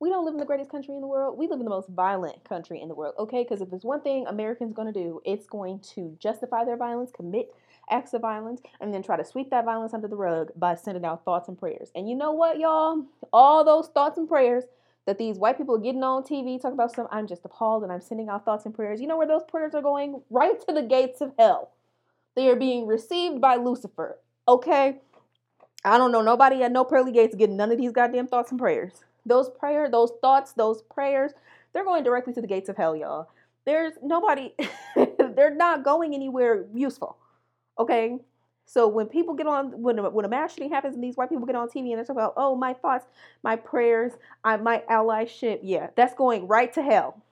We 0.01 0.11
don't 0.11 0.25
live 0.25 0.35
in 0.35 0.39
the 0.39 0.47
greatest 0.47 0.71
country 0.71 0.95
in 0.95 1.01
the 1.01 1.09
world. 1.09 1.37
We 1.37 1.49
live 1.49 1.59
in 1.59 1.65
the 1.65 1.71
most 1.71 1.89
violent 1.89 2.45
country 2.45 2.81
in 2.81 2.89
the 2.89 2.95
world, 2.95 3.15
okay? 3.19 3.43
Because 3.43 3.61
if 3.61 3.69
there's 3.69 3.85
one 3.85 4.01
thing 4.01 4.27
Americans 4.29 4.73
going 4.73 4.93
to 4.93 4.99
do, 4.99 5.21
it's 5.25 5.47
going 5.47 5.81
to 5.95 6.17
justify 6.21 6.65
their 6.65 6.77
violence, 6.77 7.11
commit 7.11 7.53
acts 7.91 8.15
of 8.15 8.21
violence, 8.21 8.61
and 8.81 8.95
then 8.95 9.03
try 9.03 9.17
to 9.17 9.25
sweep 9.25 9.51
that 9.51 9.65
violence 9.65 9.95
under 9.95 10.07
the 10.07 10.15
rug 10.15 10.53
by 10.55 10.77
sending 10.77 11.05
out 11.05 11.25
thoughts 11.25 11.49
and 11.49 11.59
prayers. 11.59 11.91
And 11.97 12.09
you 12.09 12.15
know 12.15 12.31
what, 12.31 12.61
y'all? 12.61 13.07
All 13.33 13.65
those 13.65 13.89
thoughts 13.89 14.19
and 14.19 14.29
prayers 14.29 14.65
that 15.07 15.19
these 15.19 15.39
white 15.39 15.57
people 15.57 15.75
are 15.75 15.81
getting 15.81 16.05
on 16.05 16.23
TV 16.23 16.61
talking 16.61 16.75
about 16.75 16.95
some, 16.95 17.09
I'm 17.11 17.27
just 17.27 17.45
appalled 17.45 17.83
and 17.83 17.91
I'm 17.91 18.01
sending 18.01 18.29
out 18.29 18.45
thoughts 18.45 18.67
and 18.67 18.75
prayers. 18.75 19.01
You 19.01 19.09
know 19.09 19.17
where 19.17 19.27
those 19.27 19.45
prayers 19.49 19.75
are 19.75 19.83
going? 19.83 20.23
Right 20.31 20.61
to 20.69 20.73
the 20.73 20.83
gates 20.83 21.21
of 21.21 21.33
hell. 21.39 21.73
They 22.37 22.49
are 22.51 22.57
being 22.57 22.87
received 22.87 23.41
by 23.41 23.57
Lucifer. 23.57 24.19
Okay? 24.47 24.99
I 25.85 25.99
don't 25.99 26.13
know 26.13 26.23
nobody 26.23 26.63
at 26.63 26.71
no 26.71 26.85
pearly 26.85 27.11
gates 27.11 27.35
getting 27.35 27.57
none 27.57 27.73
of 27.73 27.79
these 27.79 27.91
goddamn 27.91 28.29
thoughts 28.29 28.51
and 28.51 28.61
prayers. 28.61 28.93
Those 29.29 29.51
prayer, 29.51 29.91
those 29.91 30.13
thoughts, 30.21 30.53
those 30.53 30.83
prayers, 30.83 31.33
they're 31.73 31.85
going 31.85 32.05
directly 32.05 32.33
to 32.35 32.41
the 32.41 32.47
gates 32.47 32.69
of 32.69 32.77
hell, 32.77 32.97
y'all. 32.97 33.29
There's 33.65 33.93
nobody, 34.03 34.55
they're 35.19 35.55
not 35.55 35.85
going 35.85 36.15
anywhere 36.15 36.65
useful. 36.75 37.17
Okay? 37.79 38.19
So 38.65 38.87
when 38.87 39.07
people 39.07 39.35
get 39.35 39.47
on, 39.47 39.81
when 39.81 39.97
when 40.13 40.25
a 40.27 40.29
mass 40.29 40.53
shooting 40.53 40.71
happens 40.71 40.95
and 40.95 41.03
these 41.03 41.17
white 41.17 41.31
people 41.31 41.47
get 41.47 41.57
on 41.57 41.69
TV 41.69 41.91
and 41.91 41.99
they 41.99 42.05
talk 42.05 42.11
about, 42.11 42.35
oh, 42.37 42.55
my 42.55 42.75
thoughts, 42.75 43.07
my 43.43 43.57
prayers, 43.57 44.13
I, 44.45 44.59
my 44.59 44.83
allyship, 44.91 45.61
yeah, 45.63 45.89
that's 45.97 46.15
going 46.15 46.47
right 46.47 46.71
to 46.75 46.83
hell. 46.83 47.23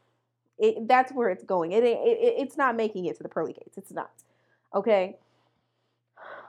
It, 0.59 0.89
that's 0.89 1.13
where 1.13 1.29
it's 1.29 1.45
going. 1.45 1.73
It, 1.73 1.85
it, 1.85 1.99
it 1.99 2.35
it's 2.39 2.57
not 2.57 2.75
making 2.75 3.05
it 3.05 3.19
to 3.19 3.23
the 3.23 3.29
pearly 3.29 3.53
gates. 3.53 3.77
It's 3.77 3.93
not. 3.93 4.11
Okay. 4.75 5.17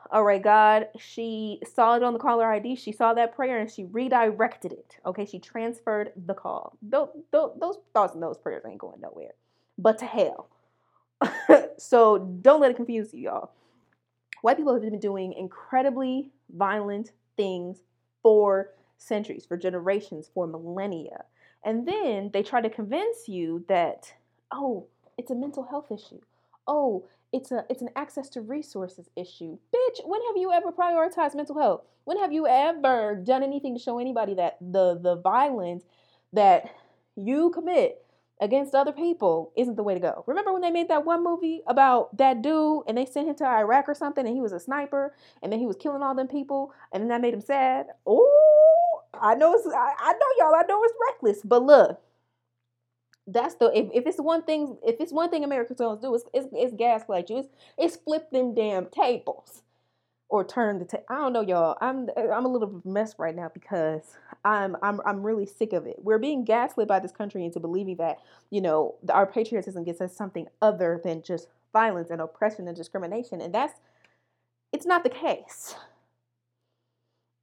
All 0.09 0.23
right, 0.23 0.41
God, 0.41 0.87
she 0.97 1.59
saw 1.73 1.95
it 1.95 2.03
on 2.03 2.13
the 2.13 2.19
caller 2.19 2.45
ID. 2.51 2.75
She 2.75 2.91
saw 2.91 3.13
that 3.13 3.35
prayer 3.35 3.59
and 3.59 3.69
she 3.69 3.85
redirected 3.85 4.71
it. 4.71 4.97
Okay, 5.05 5.25
she 5.25 5.39
transferred 5.39 6.13
the 6.25 6.33
call. 6.33 6.77
Those, 6.81 7.09
thoughts 7.31 8.13
and 8.13 8.23
those 8.23 8.37
prayers 8.37 8.63
ain't 8.65 8.77
going 8.77 9.01
nowhere, 9.01 9.33
but 9.77 9.97
to 9.99 10.05
hell. 10.05 10.49
so 11.77 12.19
don't 12.19 12.61
let 12.61 12.71
it 12.71 12.77
confuse 12.77 13.13
you, 13.13 13.21
y'all 13.21 13.51
white 14.41 14.57
people 14.57 14.73
have 14.73 14.81
been 14.81 14.99
doing 14.99 15.33
incredibly 15.33 16.31
violent 16.55 17.11
things 17.35 17.83
for 18.21 18.71
centuries, 18.97 19.45
for 19.45 19.57
generations, 19.57 20.29
for 20.33 20.47
millennia. 20.47 21.25
And 21.63 21.87
then 21.87 22.31
they 22.33 22.43
try 22.43 22.61
to 22.61 22.69
convince 22.69 23.27
you 23.27 23.65
that, 23.67 24.13
oh, 24.51 24.87
it's 25.17 25.31
a 25.31 25.35
mental 25.35 25.63
health 25.63 25.91
issue. 25.91 26.21
Oh, 26.67 27.05
it's 27.33 27.51
a 27.51 27.65
it's 27.69 27.81
an 27.81 27.89
access 27.95 28.29
to 28.29 28.41
resources 28.41 29.09
issue. 29.15 29.57
Bitch, 29.73 30.05
when 30.05 30.21
have 30.27 30.37
you 30.37 30.51
ever 30.51 30.71
prioritized 30.71 31.35
mental 31.35 31.59
health? 31.59 31.81
When 32.05 32.17
have 32.19 32.31
you 32.31 32.47
ever 32.47 33.15
done 33.15 33.43
anything 33.43 33.75
to 33.75 33.81
show 33.81 33.99
anybody 33.99 34.33
that 34.35 34.57
the 34.61 34.99
the 35.01 35.15
violence 35.15 35.83
that 36.33 36.73
you 37.15 37.49
commit 37.51 38.03
against 38.39 38.75
other 38.75 38.91
people 38.91 39.51
isn't 39.57 39.75
the 39.75 39.83
way 39.83 39.93
to 39.93 39.99
go. 39.99 40.23
Remember 40.27 40.53
when 40.53 40.61
they 40.61 40.69
made 40.69 40.89
that 40.89 41.05
one 41.05 41.23
movie 41.23 41.61
about 41.65 42.15
that 42.17 42.41
dude 42.41 42.83
and 42.87 42.97
they 42.97 43.05
sent 43.05 43.27
him 43.27 43.35
to 43.35 43.45
Iraq 43.45 43.89
or 43.89 43.95
something 43.95 44.25
and 44.25 44.35
he 44.35 44.41
was 44.41 44.51
a 44.51 44.59
sniper 44.59 45.15
and 45.41 45.51
then 45.51 45.59
he 45.59 45.65
was 45.65 45.75
killing 45.75 46.03
all 46.03 46.13
them 46.13 46.27
people 46.27 46.71
and 46.91 47.01
then 47.01 47.09
that 47.09 47.21
made 47.21 47.33
him 47.33 47.41
sad? 47.41 47.87
Oh, 48.05 49.01
I 49.19 49.33
know 49.35 49.53
it's 49.55 49.65
I, 49.67 49.93
I 49.99 50.13
know 50.13 50.27
y'all, 50.37 50.55
I 50.55 50.63
know 50.67 50.83
it's 50.83 50.93
reckless, 51.09 51.41
but 51.43 51.63
look, 51.63 51.99
that's 53.27 53.55
the 53.55 53.71
if, 53.77 53.87
if 53.93 54.07
it's 54.07 54.19
one 54.19 54.43
thing 54.43 54.77
if 54.85 55.01
it's 55.01 55.13
one 55.13 55.29
thing 55.29 55.43
Americans 55.43 55.79
don't 55.79 56.01
do, 56.01 56.15
it's 56.15 56.25
it's, 56.33 56.47
it's 56.53 56.73
gaslight 56.75 57.29
you. 57.29 57.39
It's 57.39 57.49
it's 57.77 57.95
flip 57.97 58.31
them 58.31 58.55
damn 58.55 58.87
tables 58.87 59.63
or 60.29 60.43
turn 60.45 60.79
the 60.79 60.85
ta- 60.85 61.03
I 61.09 61.15
don't 61.15 61.33
know 61.33 61.41
y'all. 61.41 61.77
I'm 61.81 62.09
I'm 62.17 62.45
a 62.45 62.49
little 62.49 62.81
mess 62.85 63.15
right 63.17 63.35
now 63.35 63.49
because 63.53 64.17
I'm 64.45 64.75
I'm 64.81 65.01
I'm 65.05 65.23
really 65.23 65.45
sick 65.45 65.73
of 65.73 65.85
it. 65.87 65.97
We're 65.99 66.19
being 66.19 66.45
gaslit 66.45 66.87
by 66.87 66.99
this 66.99 67.11
country 67.11 67.45
into 67.45 67.59
believing 67.59 67.97
that, 67.97 68.17
you 68.49 68.61
know, 68.61 68.95
our 69.09 69.25
patriotism 69.25 69.83
gets 69.83 70.01
us 70.01 70.15
something 70.15 70.47
other 70.61 70.99
than 71.03 71.21
just 71.21 71.47
violence 71.73 72.09
and 72.09 72.21
oppression 72.21 72.67
and 72.67 72.75
discrimination 72.75 73.41
and 73.41 73.53
that's 73.53 73.79
it's 74.73 74.85
not 74.85 75.03
the 75.03 75.09
case. 75.09 75.75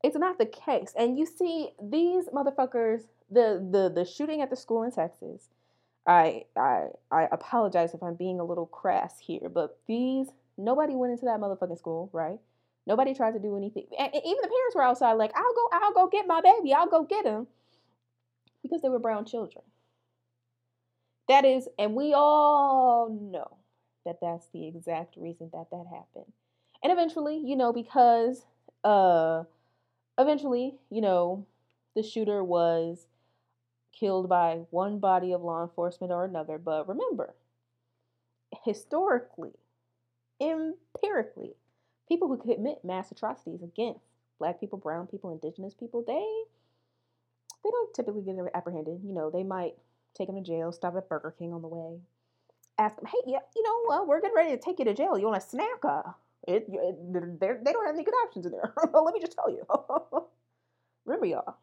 It's 0.03 0.17
not 0.17 0.39
the 0.39 0.47
case. 0.47 0.93
And 0.99 1.19
you 1.19 1.27
see 1.27 1.71
these 1.83 2.27
motherfuckers 2.27 3.03
the 3.31 3.67
the 3.71 3.91
the 3.95 4.05
shooting 4.05 4.43
at 4.43 4.51
the 4.51 4.57
school 4.57 4.83
in 4.83 4.93
Texas. 4.93 5.49
I 6.07 6.45
I 6.57 6.89
I 7.11 7.29
apologize 7.33 7.95
if 7.95 8.03
I'm 8.03 8.15
being 8.15 8.41
a 8.41 8.45
little 8.45 8.67
crass 8.67 9.19
here, 9.19 9.49
but 9.49 9.79
these 9.87 10.29
nobody 10.59 10.95
went 10.95 11.13
into 11.13 11.25
that 11.27 11.41
motherfucking 11.41 11.79
school, 11.79 12.11
right? 12.13 12.39
Nobody 12.87 13.15
tried 13.15 13.33
to 13.33 13.39
do 13.39 13.57
anything. 13.57 13.87
And 13.99 14.15
even 14.15 14.43
the 14.43 14.49
parents 14.49 14.75
were 14.75 14.83
outside, 14.83 15.15
like, 15.15 15.33
I'll 15.35 15.55
go, 15.55 15.69
I'll 15.73 15.95
go 15.95 16.07
get 16.09 16.27
my 16.27 16.43
baby. 16.43 16.75
I'll 16.75 16.87
go 16.87 17.03
get 17.05 17.25
him. 17.25 17.47
Because 18.63 18.83
they 18.83 18.91
were 18.91 18.99
brown 18.99 19.25
children. 19.25 19.65
That 21.29 21.47
is, 21.47 21.67
and 21.79 21.95
we 21.95 22.13
all 22.13 23.09
know 23.09 23.57
that 24.05 24.19
that's 24.21 24.49
the 24.53 24.67
exact 24.67 25.17
reason 25.17 25.49
that 25.55 25.71
that 25.71 25.87
happened. 25.91 26.31
And 26.83 26.93
eventually, 26.93 27.39
you 27.39 27.57
know, 27.57 27.73
because 27.73 28.45
uh 28.85 29.45
eventually, 30.19 30.75
you 30.91 31.01
know, 31.01 31.47
the 31.97 32.03
shooter 32.03 32.45
was 32.45 33.07
killed 33.99 34.29
by 34.29 34.63
one 34.71 34.99
body 34.99 35.33
of 35.33 35.43
law 35.43 35.63
enforcement 35.63 36.13
or 36.13 36.25
another. 36.25 36.59
But 36.59 36.89
remember, 36.89 37.35
historically, 38.65 39.53
empirically, 40.41 41.53
people 42.09 42.29
who 42.29 42.37
commit 42.37 42.85
mass 42.85 43.11
atrocities 43.11 43.63
against 43.63 44.01
black 44.39 44.61
people, 44.61 44.79
brown 44.79 45.07
people, 45.07 45.33
indigenous 45.33 45.75
people, 45.75 46.05
they 46.07 46.27
they 47.65 47.71
don't 47.71 47.95
typically 47.95 48.23
get 48.23 48.37
apprehended. 48.55 49.01
You 49.05 49.15
know, 49.15 49.31
they 49.31 49.43
might 49.43 49.75
take 50.15 50.29
them 50.29 50.37
to 50.37 50.43
jail, 50.43 50.73
stop 50.73 50.97
at 50.97 51.09
Burger 51.09 51.35
King 51.39 51.53
on 51.53 51.63
the 51.63 51.69
way, 51.69 51.99
ask 52.79 52.97
them, 52.97 53.07
hey, 53.07 53.19
yeah, 53.27 53.39
you 53.57 53.63
know, 53.63 53.95
uh, 53.95 54.05
we're 54.05 54.21
getting 54.21 54.37
ready 54.37 54.51
to 54.51 54.59
take 54.63 54.79
you 54.79 54.85
to 54.85 54.95
jail. 54.95 55.19
You 55.19 55.27
want 55.27 55.43
a 55.43 55.47
snack? 55.47 55.83
Uh, 55.83 56.03
it, 56.47 56.67
it, 56.69 57.41
they 57.41 57.73
don't 57.73 57.87
have 57.87 57.95
any 57.95 58.05
good 58.05 58.15
options 58.25 58.47
in 58.47 58.53
there. 58.53 58.75
Let 58.93 59.15
me 59.15 59.21
just 59.21 59.33
tell 59.33 59.51
you. 59.51 59.65
Remember, 61.07 61.27
y'all, 61.27 61.57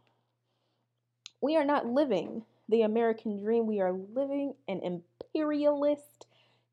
we 1.42 1.58
are 1.58 1.66
not 1.66 1.88
living 1.88 2.44
the 2.70 2.84
American 2.84 3.42
dream. 3.44 3.68
We 3.68 3.82
are 3.82 3.92
living 3.92 4.54
an 4.68 4.82
imperialist 4.82 6.28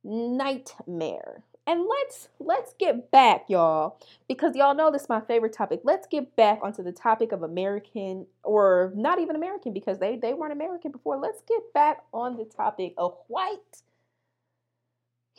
nightmare. 0.04 1.42
And 1.66 1.84
let's 1.87 2.28
let's 2.38 2.72
get 2.78 3.10
back, 3.10 3.44
y'all, 3.48 4.00
because 4.26 4.56
y'all 4.56 4.75
know 4.75 4.90
this 4.90 5.02
is 5.02 5.08
my 5.10 5.20
favorite 5.20 5.52
topic. 5.52 5.80
Let's 5.84 6.06
get 6.06 6.34
back 6.34 6.60
onto 6.62 6.82
the 6.82 6.92
topic 6.92 7.32
of 7.32 7.42
American 7.42 8.26
or 8.42 8.92
not 8.96 9.20
even 9.20 9.37
American 9.37 9.75
because 9.75 9.98
they 9.98 10.16
they 10.16 10.32
weren't 10.32 10.52
American 10.52 10.92
before. 10.92 11.18
Let's 11.18 11.42
get 11.46 11.60
back 11.75 12.04
on 12.14 12.38
the 12.38 12.46
topic 12.46 12.94
of 12.96 13.14
white 13.26 13.82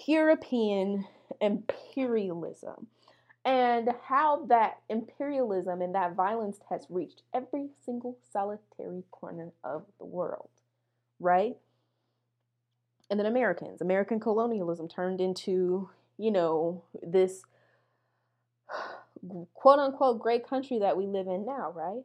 European 0.06 1.06
imperialism 1.42 2.88
and 3.46 3.90
how 4.08 4.46
that 4.48 4.80
imperialism 4.90 5.82
and 5.82 5.96
that 5.96 6.16
violence 6.16 6.60
has 6.70 6.86
reached 6.90 7.24
every 7.34 7.70
single 7.84 8.18
solitary 8.32 9.04
corner 9.12 9.52
of 9.64 9.86
the 9.98 10.06
world, 10.06 10.50
right? 11.20 11.56
And 13.10 13.20
then 13.20 13.26
Americans, 13.26 13.82
American 13.82 14.20
colonialism 14.20 14.88
turned 14.88 15.20
into 15.20 15.90
you 16.20 16.32
know, 16.32 16.84
this 17.02 17.42
quote 19.54 19.80
unquote 19.80 20.20
great 20.20 20.48
country 20.48 20.80
that 20.80 20.98
we 20.98 21.08
live 21.08 21.28
in 21.28 21.46
now, 21.46 21.72
right? 21.72 22.04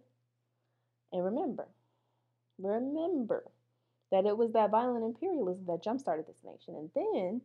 And 1.12 1.24
remember, 1.24 1.66
remember 2.58 3.44
that 4.10 4.24
it 4.24 4.38
was 4.38 4.52
that 4.52 4.70
violent 4.70 5.04
imperialism 5.04 5.66
that 5.66 5.82
jump 5.82 6.00
started 6.00 6.26
this 6.26 6.36
nation. 6.44 6.76
And 6.76 6.90
then 6.94 7.42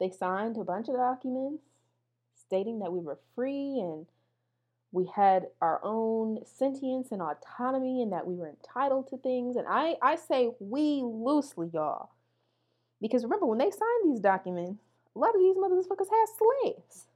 they 0.00 0.10
signed 0.10 0.56
a 0.58 0.64
bunch 0.64 0.88
of 0.88 0.96
documents 0.96 1.62
stating 2.46 2.80
that 2.80 2.92
we 2.92 3.00
were 3.00 3.18
free 3.34 3.78
and 3.80 4.06
we 4.92 5.10
had 5.14 5.46
our 5.60 5.80
own 5.82 6.38
sentience 6.44 7.08
and 7.10 7.20
autonomy 7.20 8.02
and 8.02 8.12
that 8.12 8.26
we 8.26 8.34
were 8.34 8.48
entitled 8.48 9.08
to 9.08 9.18
things. 9.18 9.56
And 9.56 9.66
I, 9.68 9.96
I 10.02 10.16
say 10.16 10.50
we 10.58 11.02
loosely, 11.04 11.70
y'all. 11.72 12.10
Because 13.00 13.24
remember, 13.24 13.46
when 13.46 13.58
they 13.58 13.70
signed 13.70 14.04
these 14.06 14.20
documents, 14.20 14.80
a 15.14 15.18
lot 15.18 15.34
of 15.34 15.40
these 15.40 15.56
motherfuckers 15.56 16.08
had 16.10 16.26
slaves. 16.38 17.06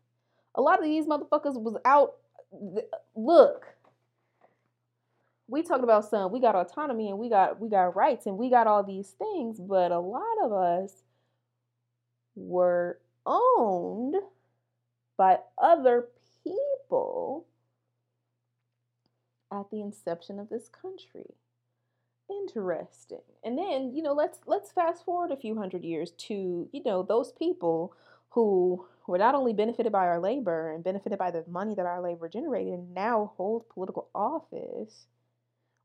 A 0.55 0.61
lot 0.61 0.79
of 0.79 0.85
these 0.85 1.07
motherfuckers 1.07 1.55
was 1.61 1.77
out. 1.85 2.17
Look, 3.15 3.67
we 5.49 5.63
talked 5.63 5.85
about 5.85 6.09
some. 6.09 6.33
We 6.33 6.41
got 6.41 6.55
autonomy 6.55 7.09
and 7.09 7.19
we 7.19 7.29
got 7.29 7.61
we 7.61 7.69
got 7.69 7.97
rights 7.97 8.27
and 8.27 8.37
we 8.37 8.51
got 8.51 8.67
all 8.67 8.83
these 8.83 9.15
things, 9.19 9.59
but 9.61 9.91
a 9.91 9.99
lot 9.99 10.37
of 10.43 10.53
us 10.53 10.93
were 12.37 12.99
owned 13.27 14.17
by 15.21 15.37
other 15.59 16.09
people 16.43 17.45
at 19.53 19.71
the 19.71 19.83
inception 19.83 20.41
of 20.41 20.49
this 20.49 20.71
country. 20.71 21.35
Interesting. 22.31 23.21
And 23.45 23.59
then, 23.59 23.93
you 23.95 24.03
know, 24.03 24.15
let's 24.15 24.39
let's 24.47 24.73
fast 24.73 25.05
forward 25.05 25.31
a 25.31 25.37
few 25.37 25.59
hundred 25.59 25.85
years 25.85 26.13
to, 26.29 26.71
you 26.73 26.83
know, 26.87 27.03
those 27.03 27.33
people 27.33 27.93
who 28.31 28.87
were 29.07 29.19
not 29.19 29.35
only 29.35 29.53
benefited 29.53 29.93
by 29.93 30.07
our 30.07 30.19
labor 30.19 30.73
and 30.73 30.83
benefited 30.83 31.19
by 31.19 31.31
the 31.31 31.45
money 31.47 31.75
that 31.75 31.85
our 31.85 32.01
labor 32.01 32.27
generated 32.27 32.73
and 32.73 32.95
now 32.95 33.33
hold 33.37 33.69
political 33.69 34.09
office. 34.15 35.05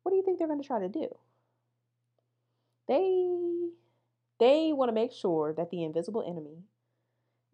What 0.03 0.11
do 0.11 0.15
you 0.15 0.23
think 0.23 0.39
they're 0.39 0.47
going 0.47 0.61
to 0.61 0.67
try 0.67 0.79
to 0.79 0.87
do? 0.87 1.13
They 2.87 3.27
they 4.39 4.71
want 4.71 4.87
to 4.87 4.93
make 4.93 5.11
sure 5.11 5.51
that 5.51 5.71
the 5.71 5.83
invisible 5.83 6.23
enemy 6.25 6.63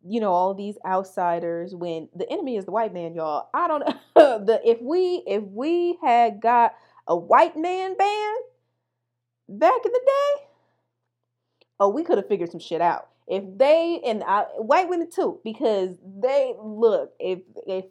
you 0.08 0.20
know 0.20 0.31
all 0.31 0.53
these 0.53 0.77
outsiders 0.86 1.75
when 1.75 2.10
the 2.15 2.29
enemy 2.31 2.58
is 2.58 2.65
the 2.65 2.72
white 2.72 2.93
man 2.93 3.13
y'all. 3.13 3.50
I 3.53 3.67
don't 3.67 3.79
know. 3.81 3.93
The 4.46 4.62
if 4.63 4.81
we 4.81 5.24
if 5.25 5.43
we 5.43 5.98
had 6.01 6.41
got 6.41 6.75
a 7.08 7.15
white 7.15 7.58
man 7.58 7.98
band 7.98 8.38
back 9.50 9.79
in 9.84 9.91
the 9.91 10.01
day 10.05 10.46
oh 11.79 11.89
we 11.89 12.03
could 12.03 12.17
have 12.17 12.27
figured 12.27 12.51
some 12.51 12.60
shit 12.60 12.81
out. 12.81 13.10
If 13.27 13.43
they 13.58 14.00
and 14.05 14.24
I, 14.24 14.43
white 14.58 14.89
women 14.89 15.10
too 15.10 15.39
because 15.43 15.89
they 16.20 16.53
look 16.62 17.13
if 17.20 17.39
if 17.67 17.86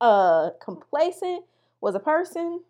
uh 0.00 0.50
complacent 0.62 1.44
was 1.80 1.94
a 1.94 2.00
person 2.00 2.60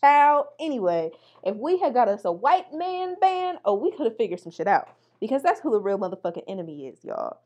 child 0.00 0.46
anyway 0.60 1.10
if 1.44 1.56
we 1.56 1.78
had 1.78 1.94
got 1.94 2.08
us 2.08 2.24
a 2.24 2.32
white 2.32 2.72
man 2.74 3.16
band 3.20 3.58
oh 3.64 3.74
we 3.74 3.90
could 3.90 4.06
have 4.06 4.16
figured 4.16 4.40
some 4.40 4.52
shit 4.52 4.66
out. 4.68 4.88
Because 5.20 5.42
that's 5.42 5.60
who 5.60 5.72
the 5.72 5.80
real 5.80 5.98
motherfucking 5.98 6.44
enemy 6.46 6.86
is 6.86 7.04
y'all 7.04 7.38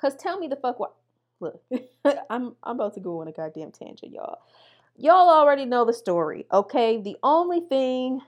Cause 0.00 0.14
tell 0.16 0.38
me 0.38 0.48
the 0.48 0.56
fuck 0.56 0.78
what. 0.78 0.94
Look, 1.40 1.62
I'm 2.30 2.56
I'm 2.62 2.76
about 2.76 2.94
to 2.94 3.00
go 3.00 3.20
on 3.20 3.28
a 3.28 3.32
goddamn 3.32 3.72
tangent, 3.72 4.12
y'all. 4.12 4.38
Y'all 4.96 5.28
already 5.28 5.64
know 5.64 5.84
the 5.84 5.92
story, 5.92 6.46
okay? 6.52 7.00
The 7.00 7.16
only 7.22 7.60
thing 7.60 8.20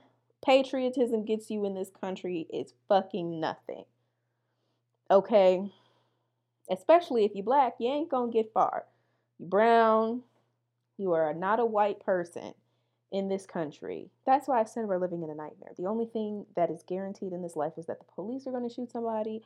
patriotism 0.45 1.25
gets 1.25 1.49
you 1.49 1.65
in 1.65 1.75
this 1.75 1.89
country 1.89 2.47
is 2.51 2.73
fucking 2.87 3.39
nothing. 3.39 3.83
Okay? 5.09 5.69
Especially 6.69 7.25
if 7.25 7.35
you 7.35 7.43
black, 7.43 7.73
you 7.79 7.89
ain't 7.89 8.09
gonna 8.09 8.31
get 8.31 8.53
far. 8.53 8.85
You 9.39 9.45
brown, 9.45 10.21
you 10.97 11.13
are 11.13 11.33
not 11.33 11.59
a 11.59 11.65
white 11.65 11.99
person 11.99 12.53
in 13.11 13.27
this 13.27 13.45
country. 13.45 14.09
That's 14.25 14.47
why 14.47 14.61
I 14.61 14.63
said 14.63 14.85
we're 14.85 14.97
living 14.97 15.23
in 15.23 15.29
a 15.29 15.35
nightmare. 15.35 15.73
The 15.77 15.87
only 15.87 16.05
thing 16.05 16.45
that 16.55 16.71
is 16.71 16.83
guaranteed 16.87 17.33
in 17.33 17.41
this 17.41 17.57
life 17.57 17.73
is 17.77 17.87
that 17.87 17.99
the 17.99 18.05
police 18.15 18.47
are 18.47 18.51
going 18.51 18.67
to 18.67 18.73
shoot 18.73 18.91
somebody 18.91 19.41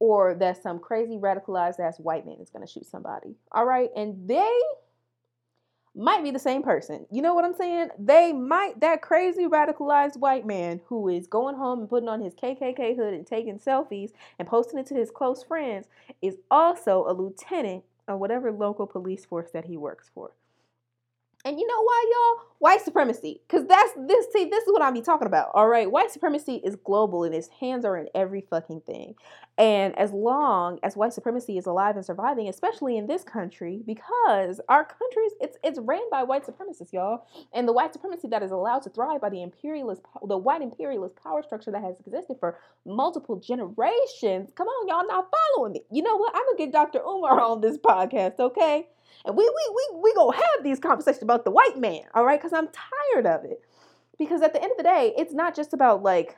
or 0.00 0.34
that 0.34 0.62
some 0.62 0.78
crazy 0.78 1.16
radicalized 1.16 1.80
ass 1.80 1.98
white 1.98 2.26
man 2.26 2.36
is 2.40 2.50
going 2.50 2.64
to 2.64 2.72
shoot 2.72 2.86
somebody. 2.86 3.34
All 3.52 3.64
right. 3.64 3.90
And 3.96 4.28
they 4.28 4.58
might 5.94 6.22
be 6.22 6.30
the 6.30 6.38
same 6.38 6.62
person. 6.62 7.06
You 7.10 7.22
know 7.22 7.34
what 7.34 7.44
I'm 7.44 7.54
saying? 7.54 7.88
They 7.98 8.32
might, 8.32 8.78
that 8.80 9.02
crazy 9.02 9.46
radicalized 9.46 10.16
white 10.16 10.46
man 10.46 10.80
who 10.86 11.08
is 11.08 11.26
going 11.26 11.56
home 11.56 11.80
and 11.80 11.88
putting 11.88 12.08
on 12.08 12.20
his 12.20 12.34
KKK 12.34 12.94
hood 12.96 13.14
and 13.14 13.26
taking 13.26 13.58
selfies 13.58 14.12
and 14.38 14.46
posting 14.46 14.78
it 14.78 14.86
to 14.86 14.94
his 14.94 15.10
close 15.10 15.42
friends 15.42 15.88
is 16.22 16.36
also 16.50 17.04
a 17.08 17.12
lieutenant 17.12 17.82
of 18.06 18.20
whatever 18.20 18.52
local 18.52 18.86
police 18.86 19.24
force 19.24 19.50
that 19.52 19.64
he 19.64 19.76
works 19.76 20.10
for. 20.14 20.30
And 21.48 21.58
you 21.58 21.66
know 21.66 21.82
why, 21.82 22.04
y'all? 22.12 22.44
White 22.58 22.82
supremacy. 22.82 23.40
Because 23.48 23.66
that's 23.66 23.90
this, 24.06 24.26
see, 24.34 24.44
this 24.44 24.64
is 24.64 24.70
what 24.70 24.82
I 24.82 24.90
be 24.90 25.00
talking 25.00 25.26
about. 25.26 25.50
All 25.54 25.66
right. 25.66 25.90
White 25.90 26.10
supremacy 26.10 26.56
is 26.62 26.76
global 26.76 27.24
and 27.24 27.34
its 27.34 27.48
hands 27.48 27.86
are 27.86 27.96
in 27.96 28.06
every 28.14 28.42
fucking 28.42 28.82
thing. 28.82 29.14
And 29.56 29.98
as 29.98 30.12
long 30.12 30.78
as 30.82 30.94
white 30.94 31.14
supremacy 31.14 31.56
is 31.56 31.64
alive 31.64 31.96
and 31.96 32.04
surviving, 32.04 32.50
especially 32.50 32.98
in 32.98 33.06
this 33.06 33.24
country, 33.24 33.80
because 33.86 34.60
our 34.68 34.84
country 34.84 35.22
it's 35.40 35.56
it's 35.64 35.78
ran 35.78 36.02
by 36.10 36.22
white 36.22 36.44
supremacists, 36.44 36.92
y'all. 36.92 37.24
And 37.54 37.66
the 37.66 37.72
white 37.72 37.94
supremacy 37.94 38.28
that 38.28 38.42
is 38.42 38.50
allowed 38.50 38.82
to 38.82 38.90
thrive 38.90 39.22
by 39.22 39.30
the 39.30 39.42
imperialist 39.42 40.02
the 40.26 40.36
white 40.36 40.60
imperialist 40.60 41.16
power 41.16 41.42
structure 41.42 41.70
that 41.70 41.82
has 41.82 41.98
existed 41.98 42.36
for 42.38 42.58
multiple 42.84 43.36
generations. 43.36 44.50
Come 44.54 44.68
on, 44.68 44.86
y'all 44.86 45.08
not 45.08 45.30
following 45.54 45.72
me. 45.72 45.80
You 45.90 46.02
know 46.02 46.16
what? 46.18 46.34
I'm 46.36 46.42
gonna 46.44 46.58
get 46.58 46.72
Dr. 46.72 47.00
Umar 47.00 47.40
on 47.40 47.62
this 47.62 47.78
podcast, 47.78 48.38
okay? 48.38 48.88
And 49.24 49.36
we 49.36 49.44
we 49.44 49.74
we 49.74 50.00
we 50.00 50.14
gonna 50.14 50.36
have 50.36 50.64
these 50.64 50.78
conversations 50.78 51.22
about 51.22 51.44
the 51.44 51.50
white 51.50 51.78
man, 51.78 52.02
all 52.14 52.24
right? 52.24 52.38
Because 52.38 52.52
I'm 52.52 52.68
tired 52.68 53.26
of 53.26 53.44
it. 53.44 53.62
Because 54.18 54.42
at 54.42 54.52
the 54.52 54.62
end 54.62 54.72
of 54.72 54.76
the 54.76 54.82
day, 54.82 55.14
it's 55.16 55.32
not 55.32 55.54
just 55.54 55.72
about 55.72 56.02
like 56.02 56.36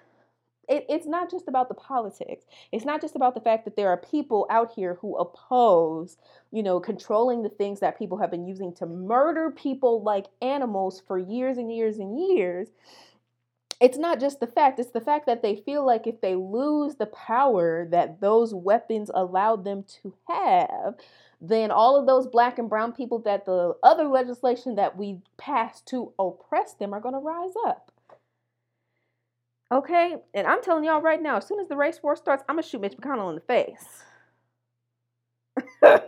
it, 0.70 0.86
it's 0.88 1.06
not 1.06 1.30
just 1.30 1.48
about 1.48 1.68
the 1.68 1.74
politics. 1.74 2.44
It's 2.72 2.84
not 2.84 3.00
just 3.00 3.16
about 3.16 3.34
the 3.34 3.40
fact 3.40 3.64
that 3.64 3.76
there 3.76 3.88
are 3.88 3.96
people 3.96 4.46
out 4.48 4.72
here 4.72 4.98
who 5.00 5.16
oppose, 5.16 6.16
you 6.52 6.62
know, 6.62 6.78
controlling 6.78 7.42
the 7.42 7.48
things 7.48 7.80
that 7.80 7.98
people 7.98 8.18
have 8.18 8.30
been 8.30 8.46
using 8.46 8.72
to 8.74 8.86
murder 8.86 9.50
people 9.50 10.02
like 10.02 10.26
animals 10.40 11.02
for 11.06 11.18
years 11.18 11.58
and 11.58 11.74
years 11.74 11.98
and 11.98 12.18
years. 12.18 12.68
It's 13.80 13.98
not 13.98 14.20
just 14.20 14.40
the 14.40 14.46
fact, 14.46 14.78
it's 14.78 14.90
the 14.90 15.00
fact 15.00 15.26
that 15.26 15.42
they 15.42 15.56
feel 15.56 15.84
like 15.84 16.06
if 16.06 16.20
they 16.20 16.36
lose 16.36 16.96
the 16.96 17.06
power 17.06 17.88
that 17.90 18.20
those 18.20 18.54
weapons 18.54 19.10
allowed 19.12 19.64
them 19.64 19.84
to 20.02 20.14
have, 20.28 20.94
then 21.40 21.70
all 21.70 21.96
of 21.96 22.06
those 22.06 22.26
black 22.26 22.58
and 22.58 22.68
brown 22.68 22.92
people 22.92 23.20
that 23.20 23.46
the 23.46 23.74
other 23.82 24.04
legislation 24.04 24.74
that 24.74 24.96
we 24.96 25.20
passed 25.38 25.86
to 25.86 26.12
oppress 26.18 26.74
them 26.74 26.92
are 26.92 27.00
going 27.00 27.14
to 27.14 27.20
rise 27.20 27.54
up. 27.66 27.90
Okay? 29.72 30.16
And 30.34 30.46
I'm 30.46 30.62
telling 30.62 30.84
y'all 30.84 31.00
right 31.00 31.22
now, 31.22 31.38
as 31.38 31.46
soon 31.46 31.60
as 31.60 31.68
the 31.68 31.76
race 31.76 32.02
war 32.02 32.16
starts, 32.16 32.44
I'm 32.48 32.56
going 32.56 32.64
to 32.64 32.68
shoot 32.68 32.80
Mitch 32.80 32.96
McConnell 32.96 33.30
in 33.30 33.36
the 33.36 33.40
face. 33.40 34.04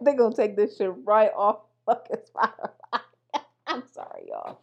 They're 0.00 0.16
going 0.16 0.32
to 0.32 0.36
take 0.36 0.56
this 0.56 0.76
shit 0.76 0.90
right 1.04 1.30
off 1.36 1.60
fucking 1.86 2.16
Spotify. 2.34 2.70
I'm 3.66 3.82
sorry, 3.92 4.24
y'all. 4.28 4.60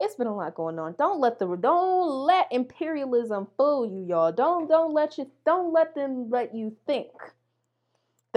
It's 0.00 0.14
been 0.14 0.28
a 0.28 0.34
lot 0.34 0.54
going 0.54 0.78
on. 0.78 0.94
Don't 0.96 1.20
let 1.20 1.40
the 1.40 1.56
don't 1.56 2.24
let 2.24 2.46
imperialism 2.52 3.48
fool 3.56 3.84
you, 3.84 4.04
y'all. 4.04 4.30
Don't 4.30 4.68
don't 4.68 4.92
let 4.92 5.18
you 5.18 5.28
don't 5.44 5.72
let 5.72 5.96
them 5.96 6.30
let 6.30 6.54
you 6.54 6.76
think 6.86 7.10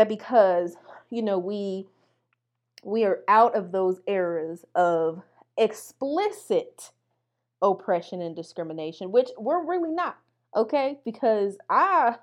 that 0.02 0.10
because 0.10 0.76
you 1.12 1.22
know 1.22 1.38
we 1.38 1.86
we 2.84 3.04
are 3.04 3.20
out 3.28 3.56
of 3.56 3.72
those 3.72 4.02
eras 4.08 4.66
of 4.74 5.22
explicit 5.58 6.92
oppression 7.62 8.20
and 8.20 8.36
discrimination 8.36 9.12
which 9.12 9.30
we're 9.38 9.64
really 9.64 9.92
not 9.92 10.18
okay? 10.56 11.00
Because 11.06 11.58
i 11.70 12.16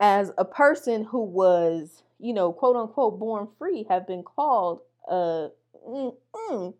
as 0.00 0.32
a 0.36 0.44
person 0.44 1.04
who 1.04 1.22
was 1.22 2.02
you 2.18 2.34
know 2.34 2.52
quote 2.52 2.74
unquote 2.74 3.20
born 3.20 3.46
free 3.56 3.86
have 3.88 4.08
been 4.08 4.24
called 4.24 4.80
uh 5.08 5.46
mm, 5.88 6.12
mm, 6.34 6.74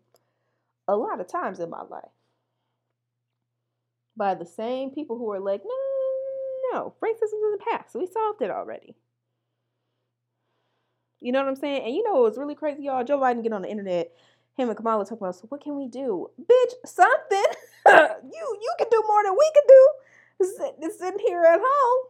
a 0.89 0.95
lot 0.97 1.21
of 1.21 1.27
times 1.27 1.61
in 1.61 1.69
my 1.69 1.83
life 1.83 2.03
by 4.17 4.35
the 4.35 4.45
same 4.45 4.89
people 4.89 5.17
who 5.17 5.31
are 5.31 5.39
like 5.39 5.61
no 5.63 5.86
no, 6.73 6.93
racism's 7.03 7.33
in 7.33 7.51
the 7.51 7.65
past. 7.71 7.95
We 7.95 8.07
solved 8.07 8.41
it 8.41 8.51
already. 8.51 8.95
You 11.19 11.31
know 11.31 11.39
what 11.39 11.49
I'm 11.49 11.55
saying? 11.55 11.83
And 11.83 11.95
you 11.95 12.03
know 12.03 12.17
it 12.17 12.29
was 12.29 12.37
really 12.37 12.55
crazy, 12.55 12.83
y'all? 12.83 13.03
Joe 13.03 13.19
Biden 13.19 13.43
get 13.43 13.53
on 13.53 13.63
the 13.63 13.69
internet, 13.69 14.11
him 14.55 14.69
and 14.69 14.77
Kamala 14.77 15.05
talk 15.05 15.19
about, 15.19 15.35
so 15.35 15.47
what 15.49 15.61
can 15.61 15.75
we 15.75 15.87
do? 15.87 16.29
Bitch, 16.39 16.73
something. 16.85 17.45
you 17.87 18.57
you 18.61 18.73
can 18.77 18.87
do 18.91 19.03
more 19.07 19.23
than 19.23 19.33
we 19.33 19.51
can 19.53 19.63
do. 19.67 19.87
Sitting 20.97 21.19
here 21.25 21.43
at 21.43 21.59
home 21.61 22.05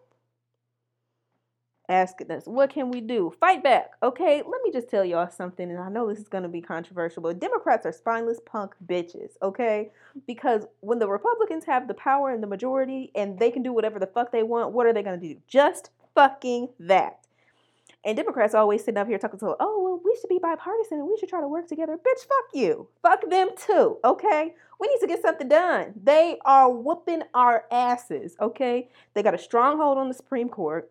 asking 1.89 2.31
us, 2.31 2.43
what 2.45 2.69
can 2.69 2.91
we 2.91 3.01
do? 3.01 3.33
Fight 3.39 3.63
back. 3.63 3.91
Okay, 4.03 4.37
let 4.37 4.61
me 4.63 4.71
just 4.71 4.89
tell 4.89 5.05
y'all 5.05 5.29
something, 5.29 5.69
and 5.69 5.79
I 5.79 5.89
know 5.89 6.07
this 6.07 6.19
is 6.19 6.27
going 6.27 6.43
to 6.43 6.49
be 6.49 6.61
controversial, 6.61 7.23
but 7.23 7.39
Democrats 7.39 7.85
are 7.85 7.91
spineless 7.91 8.39
punk 8.45 8.73
bitches, 8.85 9.31
okay? 9.41 9.91
Because 10.25 10.65
when 10.81 10.99
the 10.99 11.07
Republicans 11.07 11.65
have 11.65 11.87
the 11.87 11.93
power 11.93 12.31
and 12.31 12.43
the 12.43 12.47
majority 12.47 13.11
and 13.15 13.39
they 13.39 13.51
can 13.51 13.63
do 13.63 13.73
whatever 13.73 13.99
the 13.99 14.07
fuck 14.07 14.31
they 14.31 14.43
want, 14.43 14.73
what 14.73 14.85
are 14.85 14.93
they 14.93 15.03
going 15.03 15.19
to 15.19 15.27
do? 15.27 15.39
Just 15.47 15.91
fucking 16.13 16.69
that. 16.79 17.19
And 18.03 18.15
Democrats 18.15 18.53
always 18.53 18.83
sitting 18.83 18.97
up 18.97 19.07
here 19.07 19.17
talking 19.17 19.39
to, 19.39 19.55
oh, 19.59 19.81
well, 19.83 20.01
we 20.03 20.17
should 20.19 20.29
be 20.29 20.39
bipartisan 20.39 20.99
and 20.99 21.07
we 21.07 21.17
should 21.17 21.29
try 21.29 21.41
to 21.41 21.47
work 21.47 21.67
together. 21.67 21.97
Bitch, 21.97 22.21
fuck 22.21 22.53
you. 22.53 22.87
Fuck 23.01 23.29
them 23.29 23.49
too, 23.57 23.97
okay? 24.03 24.53
We 24.79 24.87
need 24.87 24.99
to 25.01 25.07
get 25.07 25.21
something 25.21 25.49
done. 25.49 25.93
They 26.01 26.37
are 26.45 26.69
whooping 26.69 27.23
our 27.33 27.65
asses, 27.71 28.35
okay? 28.39 28.89
They 29.13 29.23
got 29.23 29.33
a 29.33 29.39
stronghold 29.39 29.97
on 29.97 30.07
the 30.07 30.13
Supreme 30.13 30.47
Court 30.47 30.89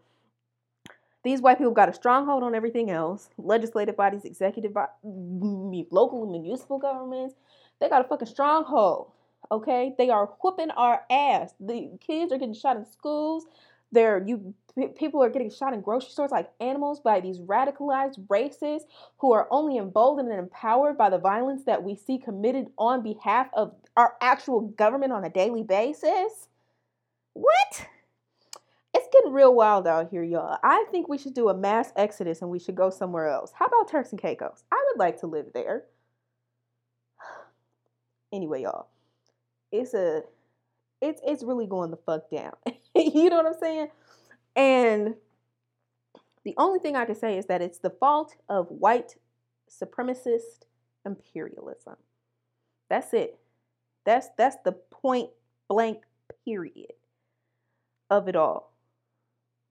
These 1.26 1.40
white 1.40 1.58
people 1.58 1.72
got 1.72 1.88
a 1.88 1.92
stronghold 1.92 2.44
on 2.44 2.54
everything 2.54 2.88
else. 2.88 3.30
Legislative 3.36 3.96
bodies, 3.96 4.24
executive 4.24 4.76
local 5.02 6.22
and 6.22 6.30
municipal 6.30 6.78
governments. 6.78 7.34
They 7.80 7.88
got 7.88 8.04
a 8.04 8.08
fucking 8.08 8.28
stronghold. 8.28 9.10
Okay, 9.50 9.92
they 9.98 10.08
are 10.08 10.26
whooping 10.40 10.70
our 10.70 11.02
ass. 11.10 11.52
The 11.58 11.90
kids 11.98 12.30
are 12.30 12.38
getting 12.38 12.54
shot 12.54 12.76
in 12.76 12.84
schools. 12.84 13.46
There, 13.90 14.22
you 14.24 14.54
people 14.96 15.20
are 15.20 15.28
getting 15.28 15.50
shot 15.50 15.74
in 15.74 15.80
grocery 15.80 16.10
stores 16.10 16.30
like 16.30 16.48
animals 16.60 17.00
by 17.00 17.18
these 17.18 17.40
radicalized 17.40 18.24
racists 18.28 18.84
who 19.18 19.32
are 19.32 19.48
only 19.50 19.78
emboldened 19.78 20.28
and 20.28 20.38
empowered 20.38 20.96
by 20.96 21.10
the 21.10 21.18
violence 21.18 21.64
that 21.64 21.82
we 21.82 21.96
see 21.96 22.18
committed 22.18 22.68
on 22.78 23.02
behalf 23.02 23.48
of 23.52 23.74
our 23.96 24.14
actual 24.20 24.60
government 24.60 25.12
on 25.12 25.24
a 25.24 25.30
daily 25.30 25.64
basis. 25.64 26.46
What? 27.32 27.88
It's 28.96 29.08
getting 29.12 29.34
real 29.34 29.54
wild 29.54 29.86
out 29.86 30.08
here, 30.08 30.22
y'all. 30.22 30.56
I 30.62 30.86
think 30.90 31.06
we 31.06 31.18
should 31.18 31.34
do 31.34 31.50
a 31.50 31.54
mass 31.54 31.92
exodus 31.96 32.40
and 32.40 32.50
we 32.50 32.58
should 32.58 32.76
go 32.76 32.88
somewhere 32.88 33.28
else. 33.28 33.52
How 33.54 33.66
about 33.66 33.90
Turks 33.90 34.10
and 34.10 34.18
Caicos? 34.20 34.64
I 34.72 34.82
would 34.88 34.98
like 34.98 35.20
to 35.20 35.26
live 35.26 35.52
there. 35.52 35.84
Anyway, 38.32 38.62
y'all, 38.62 38.88
it's 39.70 39.94
a 39.94 40.22
it's 41.00 41.20
it's 41.24 41.44
really 41.44 41.66
going 41.66 41.90
the 41.90 41.96
fuck 41.96 42.28
down. 42.28 42.54
you 42.94 43.30
know 43.30 43.36
what 43.36 43.46
I'm 43.46 43.60
saying? 43.60 43.88
And 44.56 45.14
the 46.44 46.54
only 46.58 46.80
thing 46.80 46.96
I 46.96 47.04
can 47.04 47.14
say 47.14 47.38
is 47.38 47.46
that 47.46 47.62
it's 47.62 47.78
the 47.78 47.90
fault 47.90 48.34
of 48.48 48.66
white 48.68 49.14
supremacist 49.70 50.64
imperialism. 51.04 51.96
That's 52.90 53.14
it. 53.14 53.38
That's 54.04 54.28
that's 54.36 54.56
the 54.64 54.72
point 54.72 55.30
blank 55.68 56.02
period 56.44 56.94
of 58.10 58.26
it 58.26 58.36
all. 58.36 58.75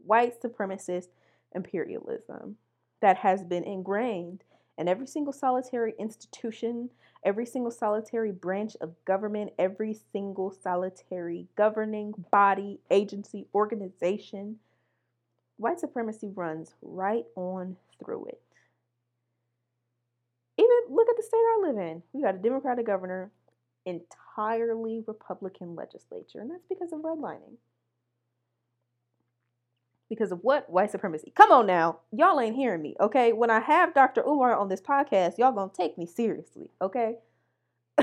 White 0.05 0.41
supremacist 0.41 1.07
imperialism 1.53 2.57
that 3.01 3.17
has 3.17 3.43
been 3.43 3.63
ingrained 3.63 4.43
in 4.77 4.87
every 4.87 5.07
single 5.07 5.33
solitary 5.33 5.93
institution 5.97 6.89
every 7.25 7.45
single 7.45 7.71
solitary 7.71 8.31
branch 8.31 8.77
of 8.79 8.93
government, 9.03 9.51
every 9.57 9.97
single 10.13 10.51
solitary 10.51 11.47
governing 11.57 12.13
body, 12.31 12.79
agency, 12.91 13.47
organization. 13.53 14.57
White 15.57 15.79
supremacy 15.79 16.29
runs 16.33 16.75
right 16.81 17.25
on 17.35 17.75
through 17.99 18.27
it. 18.27 18.41
Even 20.57 20.95
look 20.95 21.09
at 21.09 21.17
the 21.17 21.23
state 21.23 21.37
I 21.37 21.67
live 21.67 21.77
in. 21.77 22.03
We 22.13 22.21
got 22.21 22.35
a 22.35 22.37
Democratic 22.37 22.85
governor, 22.85 23.31
entirely 23.85 25.03
Republican 25.07 25.75
legislature, 25.75 26.39
and 26.39 26.51
that's 26.51 26.65
because 26.69 26.93
of 26.93 26.99
redlining. 26.99 27.57
Because 30.09 30.31
of 30.31 30.39
what? 30.43 30.69
White 30.69 30.91
supremacy. 30.91 31.31
Come 31.35 31.51
on 31.51 31.65
now. 31.65 31.99
Y'all 32.11 32.39
ain't 32.39 32.55
hearing 32.55 32.81
me, 32.81 32.95
okay? 32.99 33.33
When 33.33 33.49
I 33.49 33.59
have 33.59 33.93
Dr. 33.93 34.21
Umar 34.21 34.55
on 34.55 34.69
this 34.69 34.81
podcast, 34.81 35.37
y'all 35.37 35.51
gonna 35.51 35.71
take 35.75 35.97
me 35.97 36.05
seriously, 36.05 36.69
okay? 36.81 37.15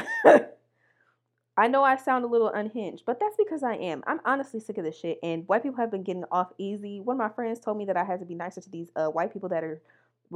I 1.57 1.69
know 1.69 1.85
I 1.85 1.97
sound 1.97 2.25
a 2.25 2.29
little 2.29 2.49
unhinged, 2.49 3.05
but 3.07 3.21
that's 3.21 3.37
because 3.37 3.63
I 3.63 3.75
am. 3.75 4.03
I'm 4.07 4.21
honestly 4.25 4.59
sick 4.59 4.79
of 4.79 4.85
this 4.85 4.99
shit, 4.99 5.19
and 5.23 5.47
white 5.47 5.63
people 5.63 5.79
have 5.79 5.91
been 5.91 6.03
getting 6.03 6.25
off 6.33 6.53
easy. 6.59 7.01
One 7.01 7.17
of 7.17 7.19
my 7.19 7.29
friends 7.29 7.61
told 7.61 7.77
me 7.77 7.85
that 7.85 7.97
I 7.97 8.05
had 8.05 8.21
to 8.21 8.27
be 8.27 8.35
nicer 8.35 8.61
to 8.63 8.71
these 8.71 8.89
uh, 8.97 9.09
white 9.09 9.33
people 9.33 9.51
that 9.51 9.63
are 9.63 9.81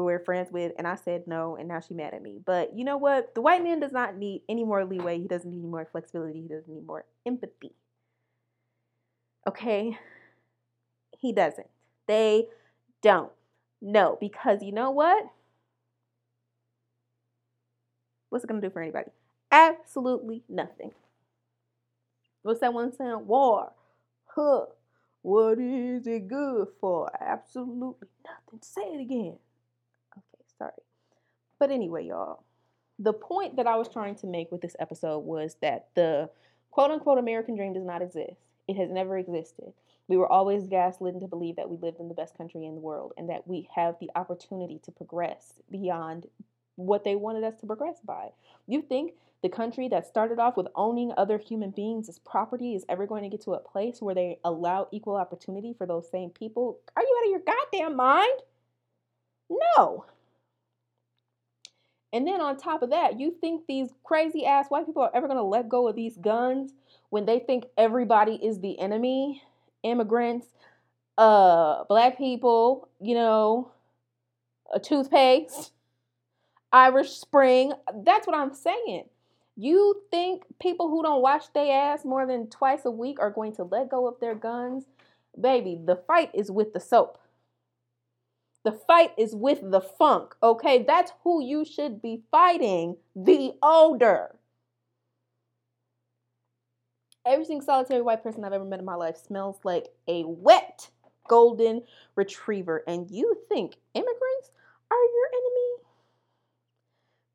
we're 0.04 0.18
friends 0.18 0.52
with, 0.52 0.72
and 0.76 0.86
I 0.86 0.96
said 0.96 1.26
no, 1.26 1.56
and 1.56 1.68
now 1.68 1.80
she 1.80 1.94
mad 1.94 2.12
at 2.12 2.22
me. 2.22 2.38
But 2.44 2.76
you 2.76 2.84
know 2.84 2.98
what? 2.98 3.34
The 3.34 3.40
white 3.40 3.62
man 3.64 3.80
does 3.80 3.92
not 3.92 4.16
need 4.16 4.42
any 4.48 4.64
more 4.64 4.84
leeway. 4.84 5.18
He 5.18 5.26
doesn't 5.26 5.50
need 5.50 5.64
more 5.64 5.88
flexibility. 5.90 6.42
He 6.42 6.48
doesn't 6.48 6.68
need 6.68 6.86
more 6.86 7.06
empathy. 7.24 7.72
Okay? 9.48 9.98
He 11.18 11.32
doesn't. 11.32 11.68
They 12.06 12.48
don't. 13.02 13.32
No, 13.80 14.16
because 14.20 14.62
you 14.62 14.72
know 14.72 14.90
what? 14.90 15.24
What's 18.28 18.44
it 18.44 18.48
gonna 18.48 18.60
do 18.60 18.70
for 18.70 18.82
anybody? 18.82 19.10
Absolutely 19.50 20.42
nothing. 20.48 20.92
What's 22.42 22.60
that 22.60 22.74
one 22.74 22.92
saying? 22.92 23.26
War. 23.26 23.72
Huh. 24.26 24.66
What 25.22 25.58
is 25.58 26.06
it 26.06 26.28
good 26.28 26.68
for? 26.80 27.10
Absolutely 27.20 28.08
nothing. 28.24 28.60
Say 28.62 28.82
it 28.82 29.00
again. 29.00 29.38
Okay, 30.16 30.44
sorry. 30.58 30.72
But 31.58 31.70
anyway, 31.70 32.06
y'all, 32.06 32.44
the 32.98 33.12
point 33.12 33.56
that 33.56 33.66
I 33.66 33.76
was 33.76 33.88
trying 33.88 34.14
to 34.16 34.26
make 34.26 34.52
with 34.52 34.60
this 34.60 34.76
episode 34.78 35.20
was 35.20 35.56
that 35.62 35.88
the 35.94 36.30
quote 36.70 36.90
unquote 36.90 37.18
American 37.18 37.56
dream 37.56 37.72
does 37.72 37.84
not 37.84 38.02
exist. 38.02 38.36
It 38.68 38.76
has 38.76 38.90
never 38.90 39.16
existed. 39.16 39.72
We 40.08 40.16
were 40.16 40.30
always 40.30 40.68
gaslit 40.68 41.18
to 41.20 41.26
believe 41.26 41.56
that 41.56 41.68
we 41.68 41.76
lived 41.76 42.00
in 42.00 42.08
the 42.08 42.14
best 42.14 42.36
country 42.36 42.64
in 42.64 42.74
the 42.74 42.80
world 42.80 43.12
and 43.16 43.28
that 43.28 43.46
we 43.46 43.68
have 43.74 43.96
the 44.00 44.10
opportunity 44.14 44.80
to 44.84 44.92
progress 44.92 45.54
beyond 45.70 46.26
what 46.76 47.04
they 47.04 47.16
wanted 47.16 47.44
us 47.44 47.58
to 47.60 47.66
progress 47.66 47.98
by. 48.04 48.30
You 48.66 48.82
think 48.82 49.14
the 49.42 49.48
country 49.48 49.88
that 49.88 50.06
started 50.06 50.38
off 50.38 50.56
with 50.56 50.68
owning 50.74 51.12
other 51.16 51.38
human 51.38 51.70
beings 51.70 52.08
as 52.08 52.18
property 52.18 52.74
is 52.74 52.84
ever 52.88 53.06
going 53.06 53.22
to 53.22 53.28
get 53.28 53.42
to 53.44 53.54
a 53.54 53.60
place 53.60 54.00
where 54.00 54.14
they 54.14 54.38
allow 54.44 54.88
equal 54.92 55.16
opportunity 55.16 55.74
for 55.76 55.86
those 55.86 56.10
same 56.10 56.30
people? 56.30 56.78
Are 56.96 57.02
you 57.02 57.18
out 57.18 57.26
of 57.26 57.30
your 57.30 57.40
goddamn 57.40 57.96
mind? 57.96 58.40
No. 59.48 60.04
And 62.12 62.26
then 62.26 62.40
on 62.40 62.56
top 62.56 62.82
of 62.82 62.90
that, 62.90 63.18
you 63.18 63.34
think 63.40 63.66
these 63.66 63.90
crazy 64.04 64.46
ass 64.46 64.66
white 64.68 64.86
people 64.86 65.02
are 65.02 65.10
ever 65.14 65.26
going 65.26 65.38
to 65.38 65.42
let 65.42 65.68
go 65.68 65.88
of 65.88 65.96
these 65.96 66.16
guns 66.16 66.72
when 67.10 67.26
they 67.26 67.38
think 67.38 67.64
everybody 67.76 68.34
is 68.34 68.60
the 68.60 68.78
enemy? 68.78 69.42
Immigrants, 69.82 70.46
uh, 71.18 71.84
black 71.84 72.18
people, 72.18 72.88
you 73.00 73.14
know, 73.14 73.70
a 74.72 74.80
toothpaste, 74.80 75.72
Irish 76.72 77.10
Spring. 77.10 77.72
That's 78.04 78.26
what 78.26 78.36
I'm 78.36 78.54
saying. 78.54 79.04
You 79.56 80.02
think 80.10 80.42
people 80.60 80.88
who 80.88 81.02
don't 81.02 81.22
wash 81.22 81.46
their 81.48 81.72
ass 81.72 82.04
more 82.04 82.26
than 82.26 82.48
twice 82.48 82.84
a 82.84 82.90
week 82.90 83.18
are 83.20 83.30
going 83.30 83.54
to 83.56 83.64
let 83.64 83.88
go 83.88 84.06
of 84.06 84.20
their 84.20 84.34
guns? 84.34 84.84
Baby, 85.40 85.78
the 85.82 85.96
fight 85.96 86.30
is 86.34 86.50
with 86.50 86.72
the 86.72 86.80
soap. 86.80 87.18
The 88.66 88.72
fight 88.72 89.12
is 89.16 89.32
with 89.32 89.60
the 89.62 89.80
funk, 89.80 90.34
okay? 90.42 90.82
That's 90.82 91.12
who 91.22 91.40
you 91.40 91.64
should 91.64 92.02
be 92.02 92.24
fighting 92.32 92.96
the 93.14 93.52
odor. 93.62 94.34
Every 97.24 97.44
single 97.44 97.64
solitary 97.64 98.02
white 98.02 98.24
person 98.24 98.44
I've 98.44 98.52
ever 98.52 98.64
met 98.64 98.80
in 98.80 98.84
my 98.84 98.96
life 98.96 99.18
smells 99.18 99.60
like 99.62 99.86
a 100.08 100.24
wet 100.26 100.90
golden 101.28 101.82
retriever. 102.16 102.82
And 102.88 103.08
you 103.08 103.36
think 103.48 103.76
immigrants 103.94 104.50
are 104.90 104.96
your 104.96 105.28
enemy? 105.28 105.84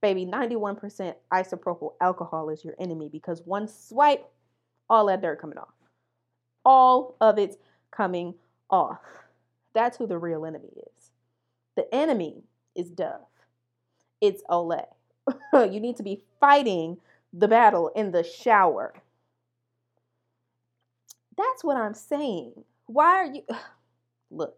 Baby, 0.02 0.26
91% 0.30 1.15
isopropyl 1.32 1.94
alcohol 2.02 2.50
is 2.50 2.65
your 2.65 2.76
enemy 2.78 3.08
because 3.10 3.41
one 3.46 3.70
swipe, 3.70 4.30
all 4.89 5.06
that 5.06 5.22
dirt 5.22 5.39
coming 5.39 5.60
off. 5.60 5.74
All 6.65 7.15
of 7.22 7.39
it's 7.39 7.56
coming 7.89 8.36
off. 8.70 9.00
That's 9.74 9.98
who 9.98 10.08
the 10.08 10.17
real 10.17 10.46
enemy 10.46 10.72
is. 10.76 11.00
The 11.75 11.93
enemy 11.93 12.43
is 12.75 12.89
Dove. 12.89 13.21
It's 14.19 14.43
Olay. 14.49 14.86
you 15.53 15.79
need 15.79 15.97
to 15.97 16.03
be 16.03 16.23
fighting 16.39 16.97
the 17.34 17.47
battle 17.47 17.91
in 17.95 18.12
the 18.12 18.23
shower. 18.23 18.93
That's 21.38 21.63
what 21.63 21.77
I'm 21.77 21.93
saying. 21.93 22.63
Why 22.88 23.05
are 23.05 23.25
you. 23.25 23.43
Look. 24.31 24.57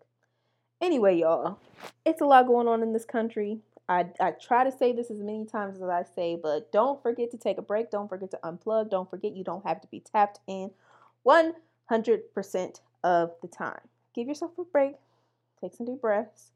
Anyway, 0.82 1.18
y'all, 1.18 1.60
it's 2.04 2.22
a 2.22 2.26
lot 2.26 2.46
going 2.46 2.68
on 2.68 2.84
in 2.84 2.92
this 2.92 3.06
country. 3.06 3.60
I, 3.88 4.06
I 4.20 4.32
try 4.32 4.64
to 4.64 4.72
say 4.72 4.92
this 4.92 5.10
as 5.12 5.20
many 5.20 5.46
times 5.46 5.78
as 5.78 5.90
I 5.90 6.04
say, 6.16 6.38
but 6.42 6.72
don't 6.72 7.02
forget 7.02 7.32
to 7.32 7.38
take 7.38 7.58
a 7.58 7.62
break. 7.62 7.90
Don't 7.90 8.10
forget 8.10 8.32
to 8.32 8.40
unplug. 8.44 8.90
Don't 8.90 9.10
forget 9.10 9.36
you 9.36 9.44
don't 9.44 9.66
have 9.66 9.82
to 9.82 9.88
be 9.88 10.00
tapped 10.00 10.40
in 10.48 10.72
100% 11.28 12.80
of 13.04 13.32
the 13.42 13.48
time. 13.48 13.80
Give 14.16 14.28
yourself 14.28 14.52
a 14.58 14.64
break. 14.64 14.96
Take 15.60 15.74
some 15.74 15.86
deep 15.86 16.02
breaths. 16.02 16.53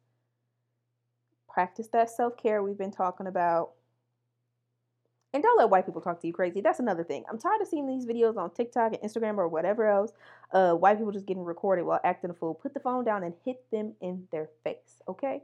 Practice 1.58 1.88
that 1.88 2.12
self 2.12 2.38
care 2.38 2.62
we've 2.62 2.78
been 2.78 2.92
talking 2.92 3.26
about. 3.26 3.72
And 5.34 5.42
don't 5.42 5.58
let 5.58 5.72
white 5.72 5.88
people 5.88 6.02
talk 6.02 6.22
to 6.22 6.28
you 6.28 6.32
crazy. 6.32 6.62
That's 6.62 6.80
another 6.80 7.04
thing. 7.04 7.24
I'm 7.28 7.40
tired 7.40 7.60
of 7.60 7.68
seeing 7.68 7.88
these 7.88 8.06
videos 8.06 8.38
on 8.38 8.54
TikTok 8.54 8.94
and 8.94 9.02
Instagram 9.02 9.40
or 9.40 9.48
whatever 9.48 9.88
else. 9.88 10.12
Uh, 10.54 10.74
white 10.74 11.00
people 11.00 11.12
just 11.12 11.26
getting 11.26 11.44
recorded 11.44 11.86
while 11.86 12.00
acting 12.04 12.30
a 12.30 12.36
fool. 12.36 12.54
Put 12.54 12.76
the 12.76 12.80
phone 12.80 13.06
down 13.06 13.24
and 13.24 13.34
hit 13.44 13.64
them 13.72 13.96
in 14.02 14.28
their 14.32 14.50
face, 14.64 15.02
okay? 15.08 15.42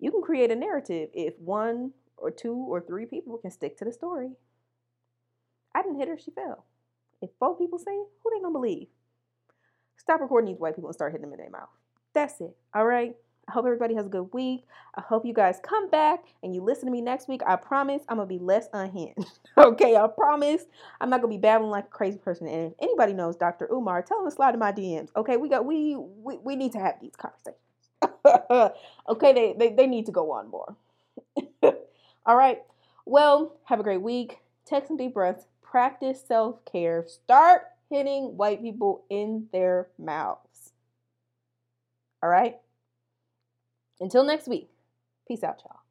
You 0.00 0.10
can 0.10 0.22
create 0.22 0.50
a 0.50 0.56
narrative 0.56 1.10
if 1.12 1.38
one 1.38 1.92
or 2.16 2.30
two 2.30 2.54
or 2.54 2.80
three 2.80 3.04
people 3.04 3.36
can 3.36 3.50
stick 3.50 3.76
to 3.76 3.84
the 3.84 3.92
story. 3.92 4.30
I 5.74 5.82
didn't 5.82 5.98
hit 5.98 6.08
her, 6.08 6.16
she 6.18 6.30
fell. 6.30 6.64
If 7.20 7.28
four 7.38 7.58
people 7.58 7.78
say 7.78 7.92
it, 7.92 8.08
who 8.22 8.30
they 8.30 8.40
gonna 8.40 8.52
believe? 8.54 8.86
Stop 9.98 10.22
recording 10.22 10.54
these 10.54 10.60
white 10.60 10.76
people 10.76 10.88
and 10.88 10.94
start 10.94 11.12
hitting 11.12 11.28
them 11.28 11.34
in 11.34 11.40
their 11.40 11.50
mouth. 11.50 11.68
That's 12.14 12.40
it. 12.40 12.56
All 12.72 12.86
right. 12.86 13.14
I 13.48 13.52
hope 13.52 13.66
everybody 13.66 13.94
has 13.94 14.06
a 14.06 14.10
good 14.10 14.28
week. 14.32 14.64
I 14.96 15.02
hope 15.02 15.26
you 15.26 15.34
guys 15.34 15.60
come 15.62 15.90
back 15.90 16.24
and 16.42 16.54
you 16.54 16.62
listen 16.62 16.86
to 16.86 16.92
me 16.92 17.00
next 17.00 17.28
week. 17.28 17.42
I 17.46 17.56
promise 17.56 18.02
I'm 18.08 18.18
gonna 18.18 18.28
be 18.28 18.38
less 18.38 18.68
unhinged. 18.72 19.40
okay, 19.58 19.96
I 19.96 20.06
promise 20.08 20.64
I'm 21.00 21.10
not 21.10 21.20
gonna 21.22 21.32
be 21.32 21.38
babbling 21.38 21.70
like 21.70 21.86
a 21.86 21.90
crazy 21.90 22.18
person. 22.18 22.46
And 22.48 22.72
if 22.72 22.74
anybody 22.82 23.12
knows 23.14 23.36
Dr. 23.36 23.68
Umar, 23.72 24.02
tell 24.02 24.20
him 24.20 24.26
to 24.26 24.30
slide 24.30 24.54
in 24.54 24.60
my 24.60 24.72
DMs. 24.72 25.10
Okay, 25.16 25.36
we 25.36 25.48
got 25.48 25.64
we 25.66 25.96
we, 25.96 26.38
we 26.38 26.56
need 26.56 26.72
to 26.72 26.78
have 26.80 26.96
these 27.00 27.14
conversations. 27.16 27.58
okay, 29.08 29.32
they, 29.32 29.54
they 29.58 29.74
they 29.74 29.86
need 29.86 30.06
to 30.06 30.12
go 30.12 30.32
on 30.32 30.48
more. 30.50 30.76
All 32.26 32.36
right. 32.36 32.62
Well, 33.06 33.58
have 33.64 33.80
a 33.80 33.84
great 33.84 34.02
week. 34.02 34.38
Take 34.66 34.86
some 34.86 34.96
deep 34.96 35.14
breaths. 35.14 35.46
Practice 35.62 36.22
self 36.26 36.64
care. 36.64 37.04
Start 37.06 37.62
hitting 37.90 38.36
white 38.36 38.62
people 38.62 39.04
in 39.10 39.48
their 39.52 39.88
mouths. 39.98 40.72
All 42.22 42.30
right. 42.30 42.56
Until 44.00 44.24
next 44.24 44.48
week, 44.48 44.70
peace 45.26 45.42
out, 45.44 45.62
y'all. 45.64 45.83